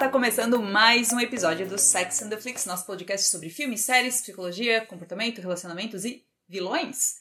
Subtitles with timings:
[0.00, 4.22] tá começando mais um episódio do Sex and the Flix, nosso podcast sobre filmes, séries,
[4.22, 7.16] psicologia, comportamento, relacionamentos e vilões.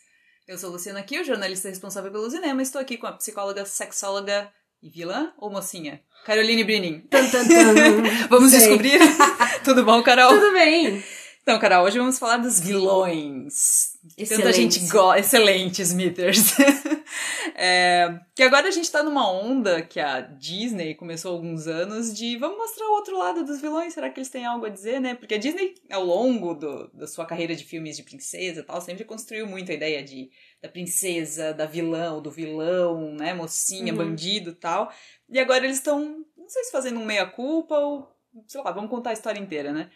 [0.47, 4.50] Eu sou Luciana Kiel, jornalista responsável pelo cinema, e estou aqui com a psicóloga, sexóloga
[4.81, 6.01] e vilã ou mocinha?
[6.25, 7.04] Caroline Brinin.
[8.29, 8.59] Vamos Sei.
[8.61, 8.97] descobrir?
[9.65, 10.29] Tudo bom, Carol?
[10.29, 11.04] Tudo bem.
[11.50, 13.97] Então, Carol, hoje vamos falar dos vilões.
[14.15, 14.75] que Tanta Excelente.
[14.75, 15.19] gente gosta.
[15.19, 16.54] Excelentes, Smithers.
[17.61, 22.13] É, que agora a gente tá numa onda que a Disney começou há alguns anos
[22.15, 23.93] de vamos mostrar o outro lado dos vilões.
[23.93, 25.13] Será que eles têm algo a dizer, né?
[25.13, 28.79] Porque a Disney, ao longo do- da sua carreira de filmes de princesa e tal,
[28.79, 30.31] sempre construiu muito a ideia de
[30.61, 33.33] da princesa, da vilã ou do vilão, né?
[33.33, 33.97] Mocinha, Uhum.
[33.97, 34.89] bandido e tal.
[35.30, 38.09] E agora eles estão, não sei se fazendo um meia-culpa ou,
[38.47, 39.89] sei lá, vamos contar a história inteira, né?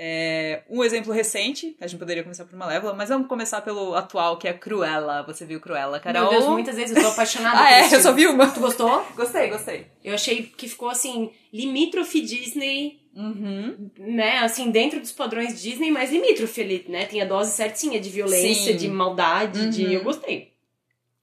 [0.00, 4.36] É, um exemplo recente, a gente poderia começar por Malévola, mas vamos começar pelo atual,
[4.38, 5.24] que é Cruella.
[5.24, 6.30] Você viu Cruella, Carol?
[6.30, 7.84] Meu Deus, muitas vezes eu tô apaixonada Ah, é?
[7.86, 8.20] Eu só filme.
[8.20, 8.46] vi uma.
[8.48, 9.04] Tu gostou?
[9.16, 9.86] Gostei, gostei.
[10.04, 13.90] Eu achei que ficou assim, limítrofe Disney, Uhum.
[13.98, 14.38] né?
[14.38, 17.04] Assim, dentro dos padrões Disney, mas limítrofe ali, né?
[17.06, 18.78] Tem a dose certinha de violência, Sim.
[18.78, 19.84] de maldade, de.
[19.86, 19.92] Uhum.
[19.94, 20.52] Eu gostei.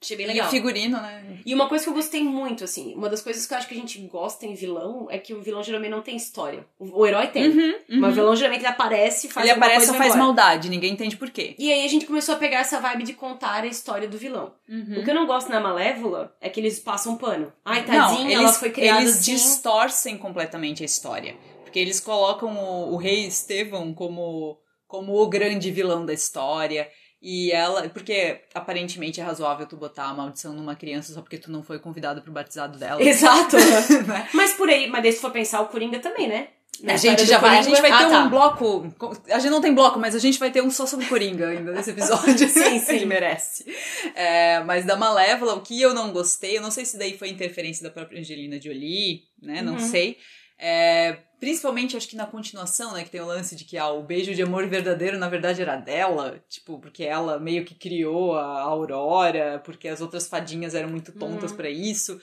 [0.02, 0.48] Achei bem E legal.
[0.48, 1.40] o figurino, né?
[1.46, 3.74] E uma coisa que eu gostei muito, assim, uma das coisas que eu acho que
[3.74, 6.66] a gente gosta em vilão é que o vilão geralmente não tem história.
[6.78, 7.50] O, o herói tem.
[7.50, 8.12] Uhum, Mas o uhum.
[8.12, 10.18] vilão geralmente ele aparece, faz Ele aparece e faz embora.
[10.20, 11.56] maldade, ninguém entende por quê.
[11.58, 14.54] E aí a gente começou a pegar essa vibe de contar a história do vilão.
[14.70, 15.00] Uhum.
[15.00, 17.52] O que eu não gosto na Malévola é que eles passam pano.
[17.64, 19.34] Ai, Não, tadinha, eles, ela foi criada eles assim.
[19.34, 21.36] distorcem completamente a história.
[21.64, 24.58] Porque eles colocam o, o rei Estevão como,
[24.88, 26.88] como o grande vilão da história.
[27.28, 27.90] E ela.
[27.90, 31.80] Porque aparentemente é razoável tu botar a maldição numa criança só porque tu não foi
[31.80, 33.02] convidado pro batizado dela.
[33.04, 33.56] Exato.
[34.06, 34.30] Né?
[34.32, 36.50] Mas por aí, mas daí se for pensar, o Coringa também, né?
[36.84, 38.26] Na A gente já vai, a gente vai ter Ah, um tá.
[38.28, 38.94] bloco.
[39.32, 41.72] A gente não tem bloco, mas a gente vai ter um só sobre Coringa ainda
[41.72, 42.38] nesse episódio.
[42.50, 42.96] Sim, sim.
[42.96, 43.66] Ele merece.
[44.14, 47.30] É, mas da Malévola, o que eu não gostei, eu não sei se daí foi
[47.30, 49.62] interferência da própria Angelina Jolie, né?
[49.62, 49.80] Não Uhum.
[49.80, 50.18] sei.
[50.58, 53.04] É, principalmente, acho que na continuação, né?
[53.04, 55.76] Que tem o lance de que ah, o beijo de amor verdadeiro, na verdade, era
[55.76, 56.40] dela.
[56.50, 61.52] Tipo, porque ela meio que criou a Aurora, porque as outras fadinhas eram muito tontas
[61.52, 61.58] Uhum.
[61.58, 62.20] pra isso.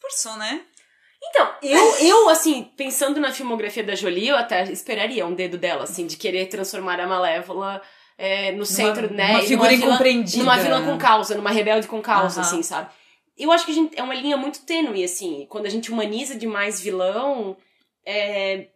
[0.00, 0.62] Forçou, né?
[1.22, 5.84] Então, eu, eu, assim, pensando na filmografia da Jolie, eu até esperaria um dedo dela,
[5.84, 7.82] assim, de querer transformar a Malévola
[8.16, 9.32] é, no centro, né?
[9.32, 10.38] Uma figura numa vilã- incompreendida.
[10.38, 12.88] Numa vilã com causa, numa rebelde com causa, assim, sabe?
[13.42, 15.46] Eu acho que a gente, é uma linha muito tênue, assim.
[15.48, 17.56] Quando a gente humaniza demais vilão,
[18.04, 18.66] é...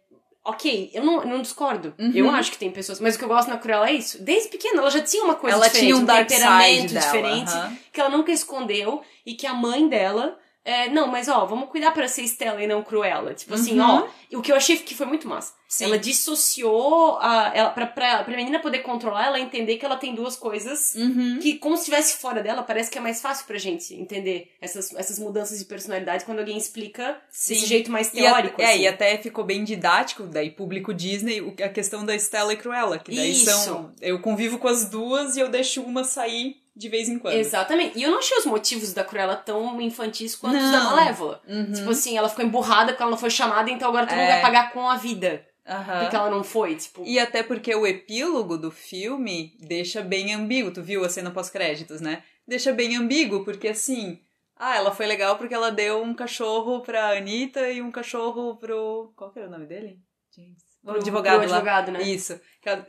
[0.43, 1.93] Ok, eu não, não discordo.
[1.97, 2.11] Uhum.
[2.13, 2.99] Eu acho que tem pessoas...
[2.99, 4.21] Mas o que eu gosto na Cruella é isso.
[4.21, 7.05] Desde pequena, ela já tinha uma coisa ela diferente, tinha um dark temperamento dela.
[7.05, 7.77] diferente aham.
[7.91, 10.37] que ela nunca escondeu e que a mãe dela.
[10.65, 13.33] É, não, mas ó, vamos cuidar pra ser Estela e não Cruella.
[13.35, 13.85] Tipo assim, Uhum.
[13.85, 14.07] ó.
[14.37, 15.53] O que eu achei que foi muito massa.
[15.69, 15.85] Sim.
[15.85, 17.51] Ela dissociou a.
[17.53, 21.39] Ela, pra, pra, pra menina poder controlar, ela entender que ela tem duas coisas Uhum.
[21.41, 24.93] que, como se estivesse fora dela, parece que é mais fácil pra gente entender essas,
[24.95, 27.53] essas mudanças de personalidade quando alguém explica Sim.
[27.53, 28.61] desse jeito mais E a- teórico.
[28.61, 28.79] é, assim.
[28.81, 33.15] e até ficou bem didático, daí público Disney, a questão da Stella e Cruella, que
[33.15, 33.45] daí Isso.
[33.51, 33.91] são.
[34.01, 37.35] Eu convivo com as duas e eu deixo uma sair de vez em quando.
[37.35, 37.97] Exatamente.
[37.97, 40.71] E eu não achei os motivos da Cruella tão infantis quanto os Não.
[40.71, 41.41] da Malévola.
[41.47, 41.71] Uhum.
[41.71, 44.31] Tipo assim, ela ficou emburrada porque ela não foi chamada, então agora todo mundo É.
[44.33, 45.45] vai pagar com a vida.
[45.67, 46.01] Aham.
[46.01, 47.03] Porque ela não foi, tipo.
[47.05, 50.71] E até porque o epílogo do filme deixa bem ambíguo.
[50.71, 52.21] Tu viu a cena pós-créditos, né?
[52.47, 54.19] Deixa bem ambíguo, porque assim.
[54.57, 59.11] Ah, ela foi legal porque ela deu um cachorro pra Anitta e um cachorro pro.
[59.15, 59.99] Qual que era o nome dele?
[60.35, 60.63] James.
[60.85, 61.55] O pro- advogado pro lá.
[61.57, 62.01] advogado, né?
[62.03, 62.39] Isso.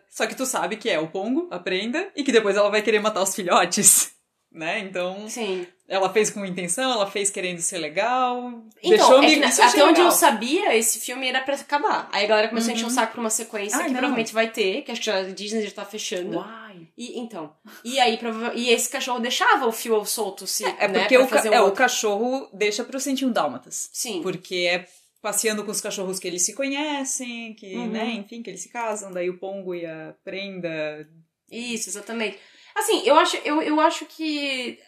[0.08, 2.82] Só que tu sabe que é o Pongo, a prenda, e que depois ela vai
[2.82, 4.14] querer matar os filhotes.
[4.48, 4.78] Né?
[4.78, 5.66] Então, Sim.
[5.86, 8.38] ela fez com intenção, ela fez querendo ser legal.
[8.82, 10.04] Então, deixou é que na- eu até onde legal.
[10.06, 12.08] eu sabia, esse filme era pra acabar.
[12.10, 12.94] Aí a galera começou a encher o Uhum.
[12.94, 13.98] saco pra uma sequência Ai, que não.
[13.98, 16.38] provavelmente vai ter, que acho que a Disney já tá fechando.
[16.38, 16.88] Uai.
[16.96, 17.52] E então.
[17.84, 18.18] E aí,
[18.54, 20.64] e esse cachorro deixava o fio solto se.
[20.64, 21.76] É né, porque pra o, ca- é, o outro.
[21.76, 23.90] cachorro deixa pro 101 Dálmatas.
[23.92, 24.22] Sim.
[24.22, 24.86] Porque é
[25.26, 27.88] passeando com os cachorros que eles se conhecem, que, Uhum.
[27.88, 31.04] né, enfim, que eles se casam, daí o Pongo e a prenda.
[31.50, 32.38] Isso, exatamente.
[32.76, 34.78] Assim, eu acho, eu, eu acho que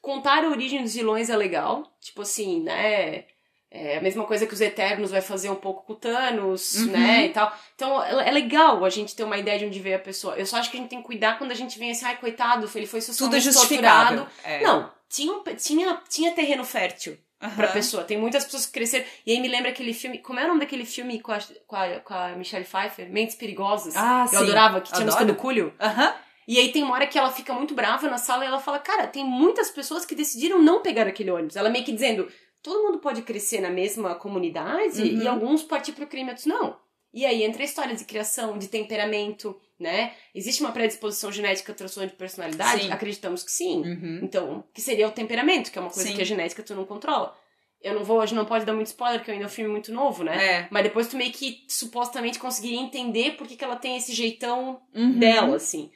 [0.00, 1.92] contar a origem dos vilões é legal.
[2.00, 3.24] Tipo assim, né?
[3.72, 6.92] É a mesma coisa que os Eternos vai fazer um pouco com o Thanos, Uhum.
[6.92, 7.26] né?
[7.26, 7.52] E tal.
[7.74, 10.36] Então é é legal a gente ter uma ideia de onde veio a pessoa.
[10.36, 12.18] Eu só acho que a gente tem que cuidar quando a gente vem assim, ai,
[12.18, 14.28] coitado, ele foi Tudo é socialmente torturado.
[14.44, 14.62] É.
[14.62, 17.54] Não, tinha, tinha, tinha terreno fértil Aham.
[17.56, 18.04] pra pessoa.
[18.04, 19.04] Tem muitas pessoas que cresceram.
[19.26, 20.18] E aí me lembra aquele filme.
[20.18, 23.10] Como é o nome daquele filme com a, com a, com a Michelle Pfeiffer?
[23.10, 23.94] Mentes Perigosas.
[23.96, 24.44] Ah, Eu sim.
[24.44, 25.36] adorava, que tinha música Adoro.
[25.36, 25.74] do Culho.
[25.80, 26.14] Aham.
[26.46, 28.78] E aí tem uma hora que ela fica muito brava na sala e ela fala,
[28.78, 31.54] cara, tem muitas pessoas que decidiram não pegar aquele ônibus.
[31.56, 32.28] Ela meio que dizendo,
[32.62, 35.22] todo mundo pode crescer na mesma comunidade Uhum.
[35.22, 36.76] e alguns partir pro crime, outros não.
[37.12, 40.12] E aí entra a história de criação, de temperamento, né?
[40.34, 42.84] Existe uma predisposição genética transtorno de personalidade?
[42.84, 42.90] Sim.
[42.92, 43.82] Acreditamos que sim.
[43.82, 44.20] Uhum.
[44.22, 46.14] Então, que seria o temperamento, que é uma coisa Sim.
[46.16, 47.36] que a genética tu não controla.
[47.82, 49.92] Eu não vou, hoje não pode dar muito spoiler, porque ainda é um filme muito
[49.92, 50.60] novo, né?
[50.60, 50.68] É.
[50.70, 54.80] Mas depois tu meio que supostamente conseguiria entender por que, que ela tem esse jeitão
[54.94, 55.18] Uhum.
[55.18, 55.90] dela, assim.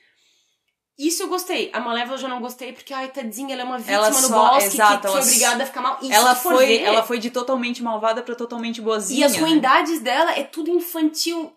[0.98, 1.68] Isso eu gostei.
[1.74, 4.16] A Malévola eu já não gostei, porque, ai, tadinha, ela é uma vítima Ela no
[4.28, 5.98] só- bosque exato, que foi ela s- obrigada a ficar mal.
[6.00, 9.20] E Ela foi, ver, ela foi de totalmente malvada pra totalmente boazinha.
[9.20, 9.38] E as né?
[9.40, 11.52] ruindades dela é tudo infantil.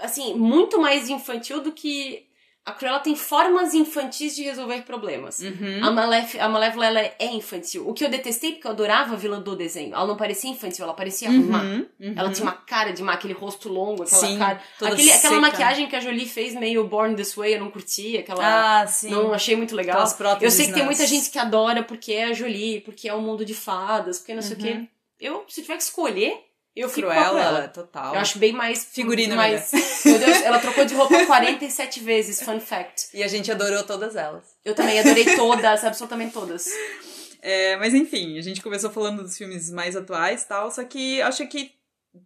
[0.00, 2.26] Assim, muito mais infantil do que.
[2.66, 5.40] A Cruella tem formas infantis de resolver problemas.
[5.40, 5.84] Uhum.
[5.84, 7.86] A, Malef, a Malévola, ela é infantil.
[7.86, 9.94] O que eu detestei, porque eu adorava a vilã do desenho.
[9.94, 11.62] Ela não parecia infantil, ela parecia má.
[11.62, 12.14] Uhum, uhum.
[12.16, 14.62] Ela tinha uma cara de má, aquele rosto longo, aquela Sim, cara.
[14.80, 18.16] Aquele, aquela maquiagem que a Jolie fez meio Born This Way, eu não curti.
[18.16, 18.80] Aquela.
[18.80, 19.10] Ah, sim.
[19.10, 20.02] Não achei muito legal.
[20.40, 23.20] Eu sei que tem muita gente que adora porque é a Jolie, porque é o
[23.20, 24.64] mundo de fadas, porque não sei o Uhum.
[24.64, 24.88] quê.
[25.20, 26.44] Eu, se tiver que escolher,
[26.80, 27.68] eu fico com a Cruella, Cruella.
[27.68, 28.14] total.
[28.14, 28.84] Eu acho bem mais.
[28.84, 29.70] Figurino mais.
[30.04, 33.08] Meu Deus, ela trocou de roupa 47 vezes, fun fact.
[33.14, 34.44] E a gente adorou todas elas.
[34.64, 36.66] Eu também adorei todas, absolutamente todas.
[37.46, 41.20] É, mas enfim, a gente começou falando dos filmes mais atuais e tal, só que
[41.20, 41.72] acho que,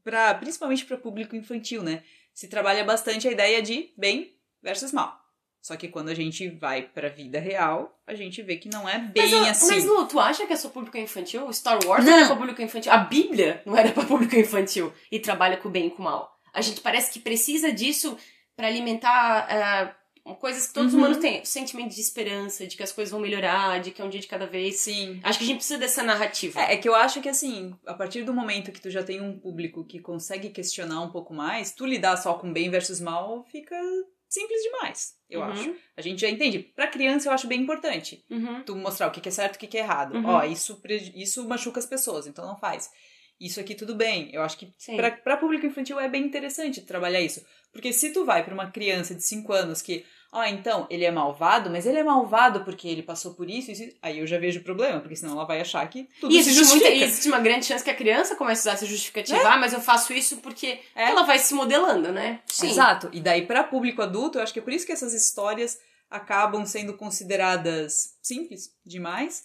[0.05, 2.05] pra, principalmente para público infantil, né?
[2.33, 5.19] Se trabalha bastante a ideia de bem versus mal.
[5.61, 8.99] Só que quando a gente vai pra vida real, a gente vê que não é
[8.99, 9.75] bem mas, assim.
[9.75, 11.47] mas Lu, tu acha que é só público infantil?
[11.47, 12.13] O Star Wars Não.
[12.13, 12.93] não era pra público infantil.
[12.93, 14.93] A Bíblia não era pra público infantil.
[15.13, 16.33] E trabalha com o bem e com o mal.
[16.55, 18.17] A gente parece que precisa disso
[18.57, 19.47] pra alimentar
[20.25, 21.01] ah, coisas que todos os Uhum.
[21.01, 21.43] humanos têm.
[21.43, 24.21] O sentimento de esperança, de que as coisas vão melhorar, de que é um dia
[24.21, 24.77] de cada vez.
[24.81, 25.21] Sim.
[25.23, 26.61] Acho que a gente precisa dessa narrativa.
[26.61, 29.21] É, é que eu acho que assim, a partir do momento que tu já tem
[29.21, 33.45] um público que consegue questionar um pouco mais, tu lidar só com bem versus mal
[33.51, 33.77] fica
[34.29, 35.47] simples demais, eu Uhum.
[35.47, 35.75] acho.
[35.97, 36.59] A gente já entende.
[36.59, 38.25] Pra criança eu acho bem importante.
[38.31, 38.63] Uhum.
[38.65, 40.15] tu mostrar o que é certo e o que é errado.
[40.17, 40.25] Uhum.
[40.27, 40.81] Ó, isso,
[41.15, 42.91] isso machuca as pessoas, então não faz.
[43.41, 44.31] Isso aqui tudo bem.
[44.33, 44.73] Eu acho que
[45.23, 47.45] pra público infantil é bem interessante trabalhar isso.
[47.73, 51.11] Porque se tu vai pra uma criança de 5 anos que, ó, então, ele é
[51.11, 54.59] malvado, mas ele é malvado porque ele passou por isso, isso, aí eu já vejo
[54.61, 56.91] o problema, porque senão ela vai achar que tudo E se muita, justifica.
[56.91, 59.73] e existe uma grande chance que a criança comece a usar essa justificativa, ah, mas
[59.73, 61.11] eu faço isso porque É.
[61.11, 62.41] ela vai se modelando, né?
[62.47, 62.71] Sim.
[62.71, 63.09] Exato.
[63.13, 65.79] E daí, pra público adulto, eu acho que é por isso que essas histórias
[66.11, 69.45] acabam sendo consideradas simples demais,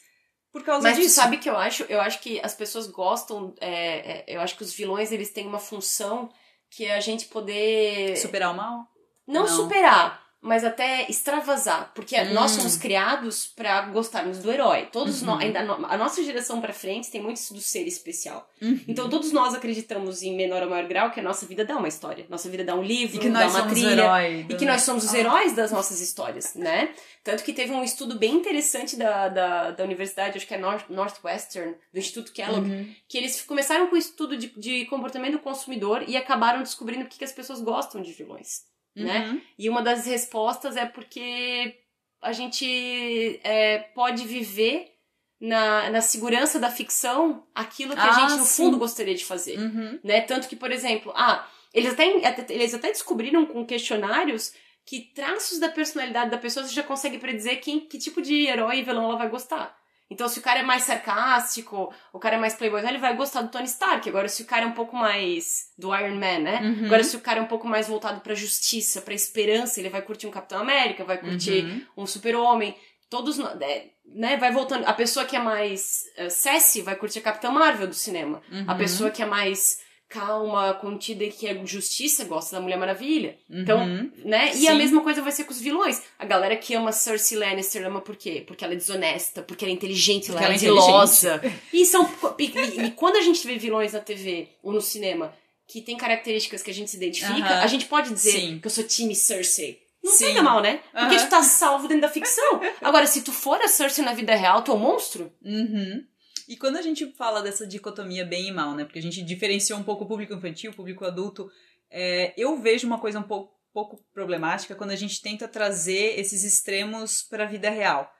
[0.53, 1.15] por causa Mas disso.
[1.15, 1.83] sabe que eu acho?
[1.89, 3.53] Eu acho que as pessoas gostam.
[3.59, 6.29] é, é, eu acho que os vilões eles têm uma função
[6.69, 8.87] que é a gente poder Superar o mal?
[9.27, 9.47] não, não.
[9.47, 12.33] superar, mas até extravasar, porque Hum.
[12.33, 14.87] nós somos criados pra gostarmos do herói.
[14.91, 15.27] Todos Uhum.
[15.27, 18.47] nós, ainda a nossa geração pra frente tem muito isso do ser especial.
[18.61, 18.79] Uhum.
[18.87, 21.87] Então todos nós acreditamos em menor ou maior grau que a nossa vida dá uma
[21.87, 23.89] história, nossa vida dá um livro, E que dá nós uma somos trilha.
[23.89, 24.45] o herói.
[24.49, 25.17] E que nós somos os Ah.
[25.17, 26.89] heróis das nossas histórias, né?
[27.23, 30.89] Tanto que teve um estudo bem interessante da, da, da universidade, acho que é North,
[30.89, 32.93] Northwestern, do Instituto Kellogg, Uhum.
[33.07, 37.09] que eles começaram com o estudo de, de comportamento do consumidor e acabaram descobrindo por
[37.11, 38.63] que que as pessoas gostam de vilões,
[38.95, 39.27] né?
[39.29, 39.41] Uhum.
[39.57, 41.75] E uma das respostas é porque
[42.21, 44.91] a gente é, pode viver
[45.39, 48.63] na, na segurança da ficção aquilo que a Ah, gente, no sim.
[48.65, 49.99] fundo, gostaria de fazer Uhum.
[50.03, 50.21] né?
[50.21, 54.53] Tanto que, por exemplo, ah, eles até, até- eles até descobriram com questionários
[54.85, 58.79] que traços da personalidade da pessoa você já consegue predizer quem, que tipo de herói
[58.79, 59.75] e vilão ela vai gostar.
[60.09, 63.41] Então, se o cara é mais sarcástico, o cara é mais playboy, ele vai gostar
[63.41, 64.07] do Tony Stark.
[64.07, 66.59] Agora, se o cara é um pouco mais do Iron Man, né?
[66.61, 66.85] Uhum.
[66.85, 70.01] Agora, se o cara é um pouco mais voltado pra justiça, pra esperança, ele vai
[70.01, 72.03] curtir um Capitão América, vai curtir Uhum.
[72.03, 72.75] um super-homem.
[73.09, 74.85] Todos, é, né, vai voltando.
[74.85, 78.41] A pessoa que é mais uh, sassy vai curtir a Capitã Marvel do cinema.
[78.67, 78.77] A Uhum.
[78.77, 79.79] pessoa que é mais
[80.13, 83.37] calma, contida e que é justiça gosta da Mulher Maravilha.
[83.49, 84.11] Então, Uhum.
[84.23, 84.51] né?
[84.51, 84.67] E Sim.
[84.67, 86.01] a mesma coisa vai ser com os vilões.
[86.19, 88.43] A galera que ama Cersei Lannister ama por quê?
[88.45, 91.41] Porque ela é desonesta, porque ela é inteligente, Porque ela é é zelosa.
[91.73, 95.33] E, são, e, e- e quando a gente vê vilões na TV ou no cinema
[95.67, 97.63] que tem características que a gente se identifica, Aham.
[97.63, 98.59] a gente pode dizer Sim.
[98.59, 99.81] que eu sou time Cersei.
[100.03, 100.25] Não Sim.
[100.25, 100.81] pega mal, né?
[100.91, 101.25] Porque Aham.
[101.25, 102.59] tu tá salvo dentro da ficção.
[102.81, 105.31] Agora, se tu for a Cersei na vida real, tu é um monstro?
[105.41, 106.03] Uhum.
[106.47, 108.83] E quando a gente fala dessa dicotomia bem e mal, né?
[108.83, 111.49] Porque a gente diferenciou um pouco o público infantil, o público adulto.
[111.89, 116.43] é, eu vejo uma coisa um pouco, pouco problemática quando a gente tenta trazer esses
[116.43, 118.11] extremos para a vida real.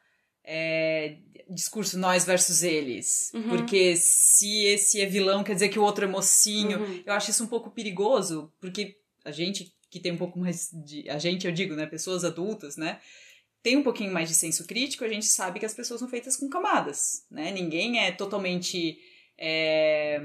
[0.45, 1.17] É,
[1.49, 3.31] discurso nós versus eles.
[3.33, 3.49] Uhum.
[3.49, 6.79] Porque se esse é vilão, quer dizer que o outro é mocinho.
[6.79, 7.03] Uhum.
[7.05, 11.07] Eu acho isso um pouco perigoso, porque a gente que tem um pouco mais de.
[11.07, 11.85] A gente, eu digo, né?
[11.85, 12.99] Pessoas adultas, né?
[13.63, 16.35] Tem um pouquinho mais de senso crítico, a gente sabe que as pessoas são feitas
[16.35, 17.49] com camadas, né?
[17.49, 18.99] Ninguém é totalmente.
[19.37, 20.19] É...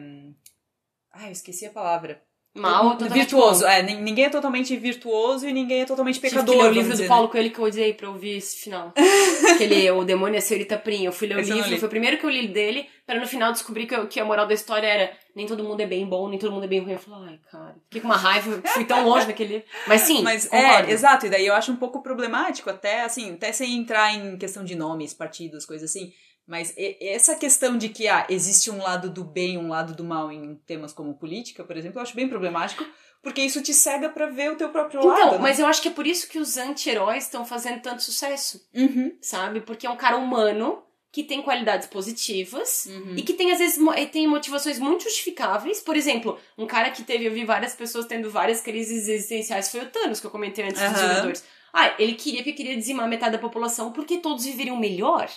[1.12, 2.28] Ai, eu esqueci a palavra.
[2.61, 3.61] Mal, totalmente virtuoso.
[3.65, 3.69] bom.
[3.71, 6.55] É, nin- ninguém é totalmente virtuoso e ninguém é totalmente Tive pecador.
[6.55, 7.09] que ler o livro dizer, do né?
[7.09, 8.93] Paulo Coelho que eu odiei pra ouvir esse final.
[9.59, 11.05] que ele, o demônio é a senhorita Prim.
[11.05, 11.79] Eu fui ler o Esse eu livro, li.
[11.79, 14.25] foi o primeiro que eu li dele, para no final descobrir que, eu- que a
[14.25, 16.81] moral da história era nem todo mundo é bem bom, nem todo mundo é bem
[16.81, 16.93] ruim.
[16.93, 19.65] Eu falei, ai, cara, fiquei com uma raiva, fui tão longe daquele.
[19.87, 20.88] Mas sim, Mas concordo.
[20.91, 24.37] é, exato, e daí eu acho um pouco problemático, até assim, até sem entrar em
[24.37, 26.12] questão de nomes, partidos, coisas assim.
[26.49, 30.02] Mas essa questão de que ah, existe um lado do bem e um lado do
[30.02, 32.87] mal em temas como política, por exemplo, eu acho bem problemático,
[33.23, 35.26] porque isso te cega para ver o teu próprio então, lado.
[35.26, 38.67] Então, mas eu acho que é por isso que os anti-heróis estão fazendo tanto sucesso.
[38.75, 39.14] Uhum.
[39.21, 39.61] Sabe?
[39.61, 43.14] Porque é um cara humano que tem qualidades positivas uhum.
[43.19, 43.78] e que tem, às vezes,
[44.11, 45.81] tem motivações muito justificáveis.
[45.81, 49.81] Por exemplo, um cara que teve, eu vi várias pessoas tendo várias crises existenciais foi
[49.81, 50.93] o Thanos, que eu comentei antes uhum.
[50.93, 51.45] dos Vingadores.
[51.75, 55.28] Ah, ele queria porque queria dizimar metade da população porque todos viveriam melhor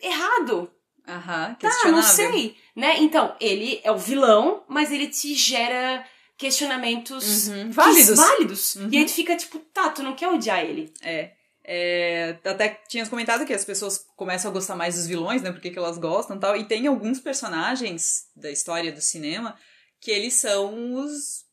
[0.00, 0.70] errado.
[1.06, 2.98] Aham, tá, não sei, né?
[2.98, 6.04] Então, ele é o vilão, mas ele te gera
[6.36, 7.70] questionamentos uhum.
[7.70, 8.16] válidos.
[8.16, 8.76] válidos.
[8.76, 8.88] Uhum.
[8.90, 10.92] E aí tu fica tipo, tá, tu não quer odiar ele.
[11.02, 11.32] É.
[11.66, 15.50] É, até tinhas comentado que as pessoas começam a gostar mais dos vilões, né?
[15.50, 16.56] Porque que elas gostam e tal.
[16.56, 19.56] E tem alguns personagens da história do cinema
[20.00, 21.43] que eles são os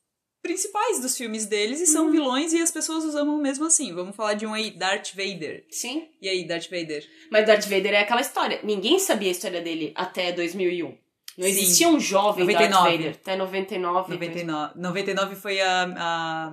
[0.42, 2.12] principais dos filmes deles e são uhum.
[2.12, 3.94] vilões e as pessoas os amam mesmo assim.
[3.94, 5.64] Vamos falar de um aí, Darth Vader.
[5.70, 6.08] Sim.
[6.20, 7.08] E aí, Darth Vader?
[7.30, 8.60] Mas Darth Vader é aquela história.
[8.62, 10.98] Ninguém sabia a história dele até 2001.
[11.38, 12.68] Não existia um jovem 99.
[12.68, 13.14] Darth Vader.
[13.22, 14.12] Até 99.
[14.12, 14.72] 99.
[14.76, 16.52] 99 foi a, a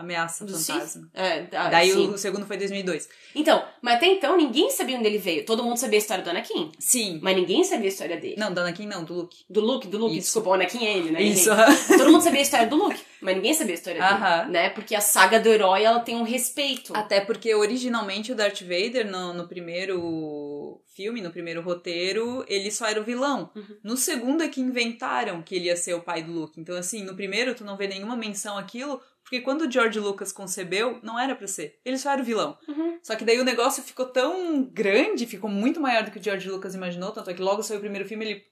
[0.00, 1.08] Ameaça Do Fantasma.
[1.14, 2.08] É, ah, Daí sim.
[2.08, 3.08] o, segundo foi 2002.
[3.34, 5.44] Então, mas até então ninguém sabia onde ele veio.
[5.44, 6.72] Todo mundo sabia a história do Anakin.
[6.78, 7.20] Sim.
[7.22, 8.36] Mas ninguém sabia a história dele.
[8.38, 9.44] Não, do Anakin não, do Luke.
[9.48, 10.16] Do Luke, do Luke.
[10.16, 10.26] Isso.
[10.26, 11.22] Desculpa, o Anakin é ele, né?
[11.22, 11.50] Isso.
[11.96, 14.14] Todo mundo sabia a história do Luke, mas ninguém sabia a história dele.
[14.14, 14.48] Aham.
[14.48, 14.70] Né?
[14.70, 16.96] Porque a saga do herói, ela tem um respeito.
[16.96, 22.86] Até porque originalmente o Darth Vader, no, no primeiro filme, no primeiro roteiro, ele só
[22.86, 23.50] era o vilão.
[23.54, 23.76] Uhum.
[23.82, 26.60] No segundo é que inventaram que ele ia ser o pai do Luke.
[26.60, 29.00] Então, assim, no primeiro tu não vê nenhuma menção àquilo,
[29.30, 31.78] porque quando o George Lucas concebeu, não era pra ser.
[31.84, 32.58] Ele só era o vilão.
[32.66, 32.98] Uhum.
[33.00, 36.50] Só que daí o negócio ficou tão grande, ficou muito maior do que o George
[36.50, 38.42] Lucas imaginou, tanto é que logo saiu o primeiro filme, ele.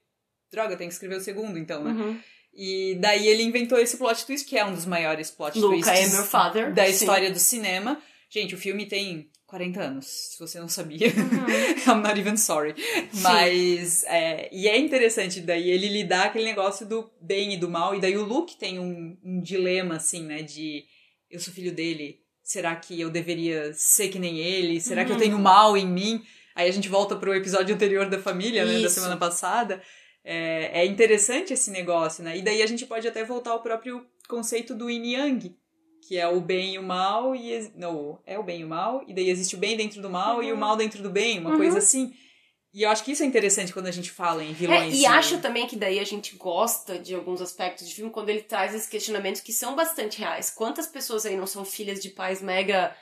[0.52, 1.90] Droga, tem que escrever o segundo, então, né?
[1.90, 2.20] Uhum.
[2.54, 5.92] E daí ele inventou esse plot twist, que é um dos maiores plot Luca twists
[5.92, 6.90] é da Sim.
[6.90, 8.00] história do cinema.
[8.30, 11.08] Gente, o filme tem 40 anos, se você não sabia.
[11.08, 11.88] Uhum.
[11.90, 12.74] I'm not even sorry.
[13.22, 17.94] Mas, é, e é interessante daí ele lidar aquele negócio do bem e do mal,
[17.94, 20.84] e daí o Luke tem um, um dilema, assim, né, de
[21.30, 24.80] eu sou filho dele, será que eu deveria ser que nem ele?
[24.82, 25.20] Será que eu Uhum.
[25.22, 26.22] tenho mal em mim?
[26.54, 29.82] Aí a gente volta pro episódio anterior da família, né, da semana passada.
[30.22, 32.36] É, é interessante esse negócio, né?
[32.36, 35.56] E daí a gente pode até voltar ao próprio conceito do yin yang,
[36.08, 39.04] que é o bem e o mal, e não, é o bem e o mal,
[39.06, 40.60] e daí existe o bem dentro do mal e o Uhum.
[40.60, 41.56] mal dentro do bem, uma Uhum.
[41.58, 42.14] coisa assim.
[42.72, 44.94] E eu acho que isso é interessante quando a gente fala em É, vilões.
[44.98, 45.08] e né?
[45.08, 48.74] acho também que daí a gente gosta de alguns aspectos de filme quando ele traz
[48.74, 50.48] esses questionamentos que são bastante reais.
[50.50, 52.94] Quantas pessoas aí não são filhas de pais mega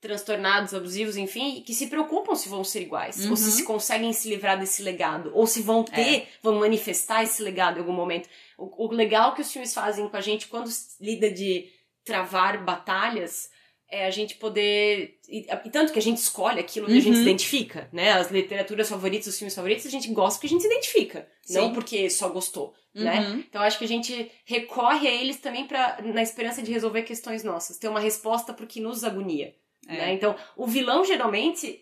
[0.00, 3.32] transtornados, abusivos, enfim, que se preocupam se vão ser iguais, Uhum.
[3.32, 7.42] ou se, se conseguem se livrar desse legado, ou se vão ter, vão manifestar esse
[7.42, 8.26] legado em algum momento.
[8.56, 11.68] O, o legal que os filmes fazem com a gente quando se lida de
[12.10, 13.48] travar batalhas
[13.88, 15.18] é a gente poder.
[15.28, 17.14] E, e tanto que a gente escolhe aquilo que a gente Uhum.
[17.16, 18.12] se identifica, né?
[18.12, 21.68] As literaturas favoritas, os filmes favoritos, a gente gosta porque a gente se identifica, não
[21.68, 21.74] Sim.
[21.74, 23.20] porque só gostou, né?
[23.20, 23.44] Uhum.
[23.48, 27.42] Então acho que a gente recorre a eles também para na esperança de resolver questões
[27.44, 29.54] nossas, ter uma resposta pro que nos agonia.
[29.88, 29.92] É.
[29.96, 30.12] Né?
[30.14, 31.80] Então, o vilão geralmente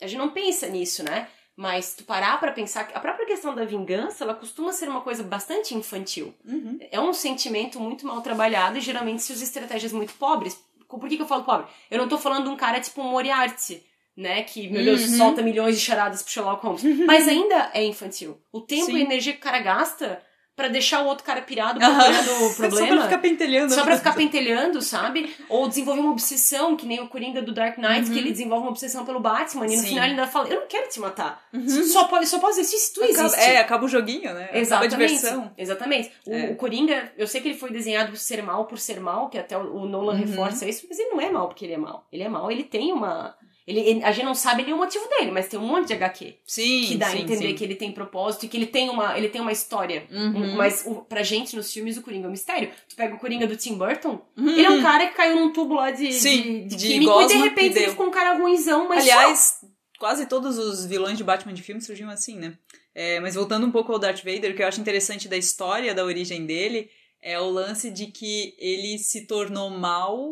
[0.00, 1.28] a gente não pensa nisso, né?
[1.56, 4.88] Mas se tu parar pra pensar que a própria questão da vingança, ela costuma ser
[4.88, 6.34] uma coisa bastante infantil.
[6.44, 6.78] Uhum.
[6.90, 10.58] É um sentimento muito mal trabalhado e geralmente se usa estratégias muito pobres.
[10.88, 11.66] Por que, que eu falo pobre?
[11.90, 13.82] Eu não tô falando de um cara tipo um Moriarty,
[14.16, 14.42] né?
[14.42, 15.16] Que, meu Deus, Uhum.
[15.16, 16.82] solta milhões de charadas pro Sherlock Holmes.
[17.06, 18.36] Mas ainda é infantil.
[18.52, 18.96] O tempo Sim.
[18.96, 20.20] e a energia que o cara gasta
[20.56, 22.86] pra deixar o outro cara pirado procurando o problema.
[22.86, 23.74] Só pra ficar pentelhando.
[23.74, 25.34] Só pra ficar pentelhando, sabe?
[25.48, 28.70] Ou desenvolver uma obsessão, que nem o Coringa do Dark Knight, que ele desenvolve uma
[28.70, 29.80] obsessão pelo Batman, e no Uhum.
[29.82, 29.88] Sim.
[29.88, 31.42] final ele ainda fala, eu não quero te matar.
[31.52, 31.68] Uhum.
[31.84, 33.40] Só, pode, só posso existir se tu Acaba- existe.
[33.50, 34.44] É, acaba o joguinho, né?
[34.44, 34.90] Acaba a Exatamente.
[35.14, 35.52] diversão.
[35.58, 36.12] Exatamente.
[36.26, 36.50] O, É.
[36.50, 39.38] o Coringa, eu sei que ele foi desenhado por ser mal por ser mal, que
[39.38, 40.18] até o, o Nolan Uhum.
[40.20, 42.06] reforça isso, mas ele não é mal porque ele é mal.
[42.12, 43.34] Ele é mal, ele tem uma.
[43.66, 45.94] Ele, ele- a gente não sabe nem o motivo dele, mas tem um monte de
[45.94, 47.54] HQ Sim, que dá sim, a entender sim.
[47.54, 50.06] que ele tem propósito e que ele tem uma, ele tem uma história.
[50.10, 50.52] Uhum.
[50.52, 52.70] Um- Mas o, pra gente, nos filmes, o Coringa é um mistério.
[52.88, 54.48] Tu pega o Coringa do Tim Burton, Uhum.
[54.50, 57.26] ele é um cara que caiu num tubo lá de, Sim, de, de químico e
[57.26, 59.10] de gosma repente ele ficou um cara ruimzão, mas só.
[59.12, 59.64] Aliás,
[59.98, 62.58] quase todos os vilões de Batman de filme surgiam assim, né?
[62.94, 65.94] É, mas voltando um pouco ao Darth Vader, o que eu acho interessante da história,
[65.94, 66.90] da origem dele,
[67.22, 70.22] é o lance de que ele se tornou mal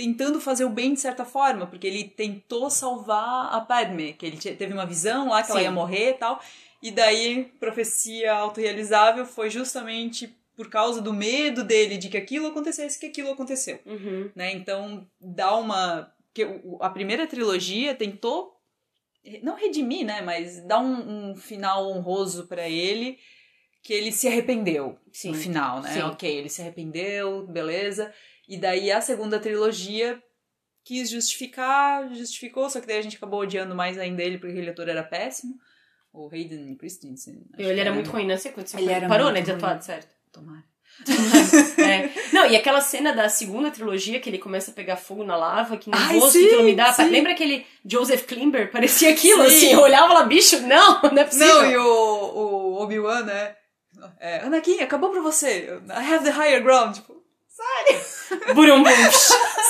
[0.00, 4.38] tentando fazer o bem de certa forma, porque ele tentou salvar a Padme, que ele
[4.38, 5.64] te- teve uma visão lá que ela Sim.
[5.66, 6.40] ia morrer e tal,
[6.82, 12.98] e daí profecia autorrealizável foi justamente por causa do medo dele de que aquilo acontecesse
[12.98, 14.30] que aquilo aconteceu Uhum.
[14.34, 14.52] né?
[14.52, 16.46] Então dá uma que
[16.80, 18.56] a primeira trilogia tentou
[19.42, 20.22] não redimir, né?
[20.22, 23.18] Mas dar um, um final honroso pra ele
[23.82, 25.32] que ele se arrependeu Sim.
[25.32, 25.92] no final, né?
[25.92, 26.02] Sim.
[26.02, 28.12] Ok, ele se arrependeu, beleza.
[28.50, 30.20] E daí a segunda trilogia
[30.82, 34.70] quis justificar, justificou, só que daí a gente acabou odiando mais ainda ele porque aquele
[34.70, 35.54] ator era péssimo.
[36.12, 37.44] O Hayden Christensen.
[37.52, 38.76] acho Ele que era muito ruim na sequência.
[38.76, 40.08] Ele era Parou, muito né, de atuar, certo?
[40.32, 40.64] Tomara.
[41.78, 42.10] É.
[42.32, 45.76] Não, e aquela cena da segunda trilogia que ele começa a pegar fogo na lava,
[45.76, 46.92] que nervoso, que não me dá.
[46.92, 47.08] sim.
[47.08, 48.72] Lembra aquele Joseph Klimber?
[48.72, 49.56] Parecia aquilo, Sim.
[49.56, 49.72] assim.
[49.72, 51.62] Eu olhava lá, bicho, não, não é possível.
[51.62, 53.54] Não, e o, o Obi-Wan, né?
[54.18, 55.80] É, Anakin, acabou pra você.
[55.88, 56.96] I have the higher ground.
[56.96, 57.19] Tipo,
[58.54, 58.90] Burum, bum.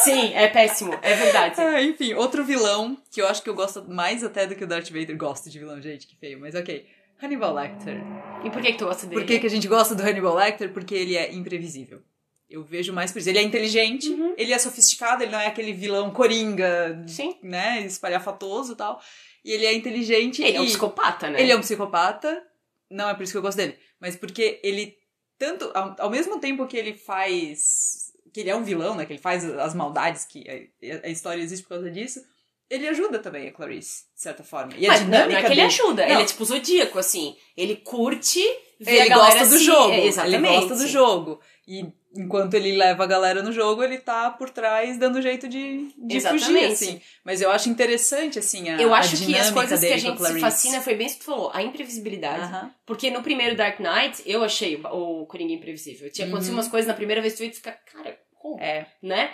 [0.04, 1.60] Sim, é péssimo, é verdade.
[1.60, 4.66] É, enfim, outro vilão que eu acho que eu gosto mais até do que o
[4.66, 5.16] Darth Vader.
[5.16, 6.86] Gosto de vilão, gente, que feio, mas ok.
[7.22, 8.00] Hannibal Lecter.
[8.44, 9.20] E por que, que tu gosta dele?
[9.20, 10.72] Por que, que a gente gosta do Hannibal Lecter?
[10.72, 12.00] Porque ele é imprevisível.
[12.48, 13.28] Eu vejo mais por isso.
[13.28, 14.34] Ele é inteligente, Uhum.
[14.36, 17.36] ele é sofisticado, ele não é aquele vilão coringa, Sim.
[17.42, 19.00] né, espalhafatoso e tal.
[19.44, 21.40] E ele é inteligente Ele é um e psicopata, né?
[21.40, 22.42] ele é um psicopata.
[22.90, 24.96] Não é por isso que eu gosto dele, mas porque ele
[25.40, 29.12] tanto ao, ao mesmo tempo que ele faz que ele é um vilão, né, que
[29.14, 32.22] ele faz as maldades que a, a história existe por causa disso,
[32.68, 34.72] ele ajuda também a Clarice, de certa forma.
[34.76, 36.12] E a Mas não, dinâmica não é que ele dele- ajuda, Não.
[36.12, 37.36] ele é tipo zodíaco, assim.
[37.56, 38.40] Ele curte
[38.78, 39.92] ver ele gosta do se- jogo.
[39.92, 40.44] É, exatamente.
[40.46, 41.40] Ele gosta do jogo.
[41.66, 45.88] E enquanto ele leva a galera no jogo, ele tá por trás dando jeito de,
[45.96, 47.00] de fugir, assim.
[47.24, 50.22] Mas eu acho interessante, assim, a Eu a acho que as coisas que a gente
[50.22, 52.42] se fascina foi bem isso que tu falou, a imprevisibilidade.
[52.42, 52.70] Aham.
[52.84, 56.10] Porque no primeiro Dark Knight, eu achei o, Coringa imprevisível.
[56.10, 56.58] Tinha acontecido Uhum.
[56.58, 58.60] umas coisas na primeira vez que tu ia ficar, cara, como?
[58.60, 58.86] É.
[59.02, 59.30] Né?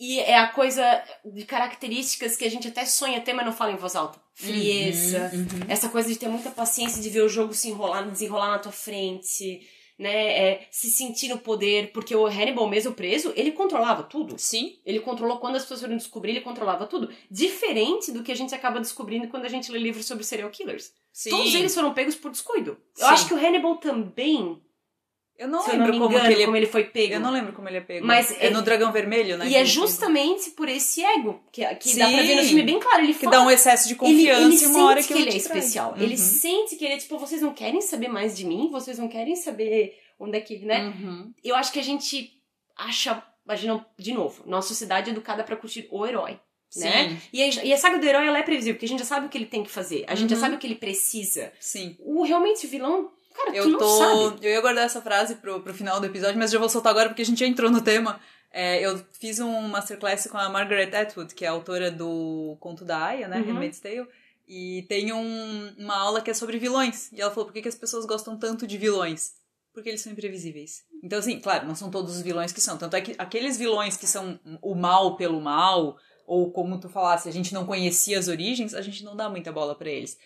[0.00, 0.82] E é a coisa
[1.24, 4.18] de características que a gente até sonha ter, mas não fala em voz alta.
[4.34, 5.60] Frieza, Uhum, uhum.
[5.68, 8.72] essa coisa de ter muita paciência de ver o jogo se enrolar, desenrolar na tua
[8.72, 9.60] frente,
[9.98, 10.38] né?
[10.38, 14.36] É, se sentir no poder, porque o Hannibal, mesmo preso, ele controlava tudo.
[14.38, 14.78] Sim.
[14.84, 17.10] Ele controlou quando as pessoas foram descobrir, ele controlava tudo.
[17.30, 20.92] Diferente do que a gente acaba descobrindo quando a gente lê livros sobre serial killers.
[21.12, 21.30] Sim.
[21.30, 22.76] Todos eles foram pegos por descuido.
[22.98, 23.12] Eu Sim.
[23.12, 24.60] acho que o Hannibal também,
[25.36, 26.44] Eu não se eu não lembro me como, engano, que ele...
[26.44, 27.14] como ele foi pego.
[27.14, 28.06] Eu não lembro como ele é pego.
[28.06, 29.48] Mas é ele- no Dragão Vermelho, né?
[29.48, 32.78] E é ele- justamente por esse ego que, que dá pra ver no filme bem
[32.78, 33.02] claro.
[33.02, 35.20] Ele Que fala, dá um excesso de ele, confiança ele e uma hora que, que
[35.20, 35.92] ele é especial.
[35.96, 36.02] Uhum.
[36.02, 39.08] Ele sente que ele é tipo, vocês não querem saber mais de mim, vocês não
[39.08, 40.84] querem saber onde é que, né?
[40.86, 41.32] Uhum.
[41.42, 42.30] Eu acho que a gente
[42.76, 46.38] acha, imagina, de novo, nossa sociedade é educada pra curtir o herói.
[46.76, 47.08] Né?
[47.08, 49.04] Sim, E a, e a saga do herói ela é previsível, porque a gente já
[49.04, 50.40] sabe o que ele tem que fazer, a gente já Uhum.
[50.42, 51.52] sabe o que ele precisa.
[51.60, 51.96] sim.
[52.00, 53.12] O realmente o vilão,
[53.44, 53.98] cara, tu Eu não tô.
[53.98, 54.46] sabe.
[54.46, 57.08] Eu ia guardar essa frase pro, pro final do episódio, mas já vou soltar agora
[57.08, 58.20] porque a gente já entrou no tema.
[58.52, 62.84] É, eu fiz um masterclass com a Margaret Atwood, que é a autora do Conto
[62.84, 63.38] da Aya, né?
[63.38, 63.46] Uhum.
[63.46, 64.06] Handmaid's Tale.
[64.46, 67.10] E tem um- uma aula que é sobre vilões.
[67.12, 69.32] E ela falou: por que, que as pessoas gostam tanto de vilões?
[69.72, 70.84] Porque eles são imprevisíveis.
[71.02, 72.76] Então, assim, claro, não são todos os vilões que são.
[72.78, 77.28] Tanto é que aqueles vilões que são o mal pelo mal, ou como tu falasse,
[77.28, 80.16] a gente não conhecia as origens, a gente não dá muita bola pra eles.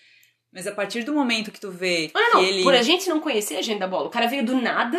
[0.52, 2.62] Mas a partir do momento que tu vê Não, não, ele.
[2.62, 4.06] Por a gente não conhecer a gente da bola.
[4.06, 4.98] O cara veio do nada,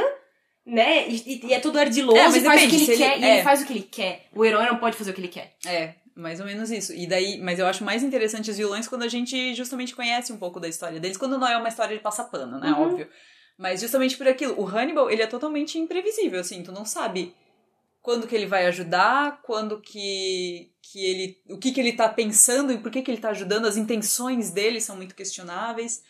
[0.65, 1.07] né?
[1.09, 3.11] E, e- é todo ardiloso É, mas e faz depende, o que ele se ele-
[3.11, 3.19] quer.
[3.19, 3.33] E é.
[3.35, 4.25] ele faz o que ele quer.
[4.33, 5.55] O herói não pode fazer o que ele quer.
[5.65, 6.93] É, mais ou menos isso.
[6.93, 10.37] E daí, mas eu acho mais interessante os vilões quando a gente justamente conhece um
[10.37, 12.71] pouco da história deles, quando não é uma história de passar pano, né?
[12.71, 12.81] Uhum.
[12.91, 13.09] Óbvio.
[13.57, 14.53] Mas justamente por aquilo.
[14.61, 17.33] O Hannibal, ele é totalmente imprevisível, assim, tu não sabe
[18.01, 21.41] quando que ele vai ajudar, quando que, que ele.
[21.49, 24.51] o que que ele tá pensando e por que que ele tá ajudando, as intenções
[24.51, 26.01] dele são muito questionáveis.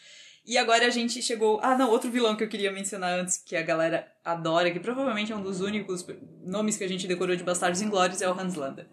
[0.46, 1.60] E agora a gente chegou.
[1.62, 5.32] Ah, não, outro vilão que eu queria mencionar antes, que a galera adora, que provavelmente
[5.32, 6.06] é um dos únicos
[6.44, 8.88] nomes que a gente decorou de Bastardos Inglórios, é o Hans Landa.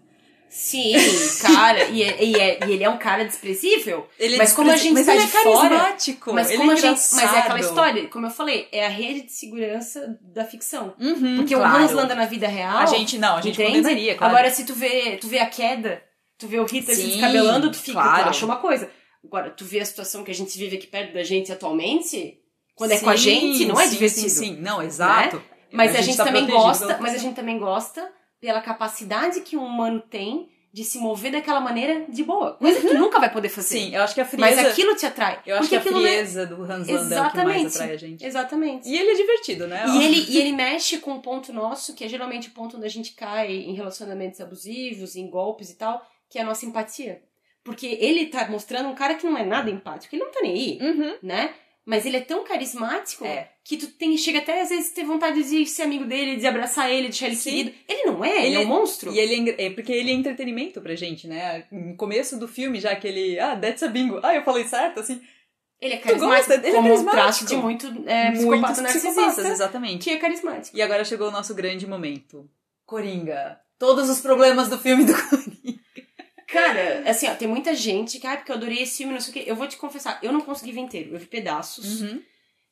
[0.48, 0.92] Sim,
[1.42, 1.84] cara.
[1.88, 4.08] e, é- e é- e ele é um cara desprezível.
[4.18, 6.32] Ele é Mas como a gente mas tá ele de é fora, carismático.
[6.32, 7.00] Mas ele como é a gente.
[7.12, 10.94] Mas é aquela história, como eu falei, é a rede de segurança da ficção.
[10.98, 11.74] Uhum, Porque claro.
[11.74, 12.78] o Hans Landa na vida real.
[12.78, 13.76] A gente não, a gente entende?
[13.78, 14.34] condenaria, claro.
[14.34, 16.02] Agora, se tu vê, tu vê a queda,
[16.38, 18.22] tu vê o Hitler se Sim, descabelando, tu fica, claro.
[18.24, 18.90] tu acha uma coisa.
[19.24, 22.38] Agora, tu vê a situação que a gente vive aqui perto da gente atualmente,
[22.76, 24.28] quando é com a Sim, gente, não é sim, divertido.
[24.30, 25.42] Sim, sim, não, exato.
[25.72, 28.08] Mas a, gente, tá também gosta, mas a gente também gosta
[28.40, 32.52] pela capacidade que um humano tem de se mover daquela maneira de boa.
[32.54, 33.78] Coisa que tu nunca vai poder fazer.
[33.78, 34.56] Sim, eu acho que a frieza.
[34.62, 35.40] Mas aquilo te atrai.
[35.46, 37.96] eu acho que a é- frieza do Hans Landa é o que mais atrai a
[37.96, 38.22] gente.
[38.26, 38.86] Exatamente.
[38.86, 39.84] E ele é divertido, né?
[39.88, 42.84] E ele, e ele mexe com um ponto nosso, que é geralmente o ponto onde
[42.84, 47.22] a gente cai em relacionamentos abusivos, em golpes e tal, que é a nossa empatia.
[47.64, 50.52] Porque ele tá mostrando um cara que não é nada empático, ele não tá nem
[50.52, 51.16] aí, Uhum.
[51.22, 51.54] né?
[51.86, 53.48] Mas ele é tão carismático É.
[53.62, 56.90] que tu tem, chega até às vezes ter vontade de ser amigo dele, de abraçar
[56.90, 57.50] ele, deixar ele Sim.
[57.50, 57.72] querido.
[57.88, 59.12] Ele não é, ele, Ele- é um monstro.
[59.12, 61.64] E ele é, é porque ele é entretenimento pra gente, né?
[61.70, 63.38] No começo do filme, já que ele.
[63.38, 64.18] Ah, that's a bingo.
[64.22, 65.20] Ah, eu falei certo, assim.
[65.80, 66.52] Ele é carismático?
[66.54, 67.10] Ele é como um carismático.
[67.22, 70.02] traço de muito é, psicopata exatamente.
[70.04, 70.76] que é carismático.
[70.76, 72.50] E agora chegou o nosso grande momento.
[72.84, 73.60] Coringa.
[73.78, 75.78] Todos os problemas do filme do Coringa.
[76.56, 79.30] Cara, assim, ó, tem muita gente que, ah, porque eu adorei esse filme, não sei
[79.30, 79.44] o quê.
[79.50, 82.02] Eu vou te confessar, eu não consegui ver inteiro, eu vi pedaços.
[82.02, 82.22] Uhum.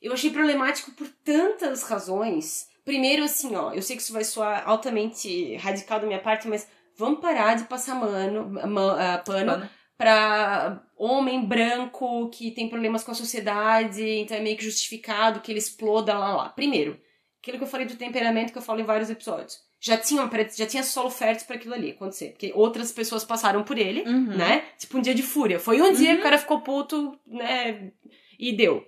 [0.00, 2.66] Eu achei problemático por tantas razões.
[2.84, 6.68] Primeiro, assim, ó, eu sei que isso vai soar altamente radical da minha parte, mas
[6.96, 9.70] vamos parar de passar mano, ma- ah, pano Pano.
[9.96, 15.50] pra homem branco que tem problemas com a sociedade, então é meio que justificado que
[15.50, 16.48] ele exploda lá lá.
[16.50, 17.00] Primeiro,
[17.40, 19.58] aquilo que eu falei do temperamento que eu falo em vários episódios.
[19.86, 23.76] Já tinha, já tinha solo fértil pra aquilo ali acontecer, porque outras pessoas passaram por
[23.76, 24.34] ele, Uhum.
[24.34, 24.64] né?
[24.78, 25.60] Tipo um dia de fúria.
[25.60, 27.92] Foi um dia que o cara ficou puto, né?
[28.38, 28.82] E deu.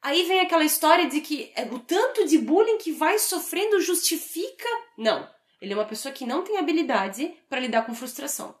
[0.00, 4.68] Aí vem aquela história de que é, o tanto de bullying que vai sofrendo justifica.
[4.96, 5.28] Não.
[5.60, 8.54] Ele é uma pessoa que não tem habilidade pra lidar com frustração.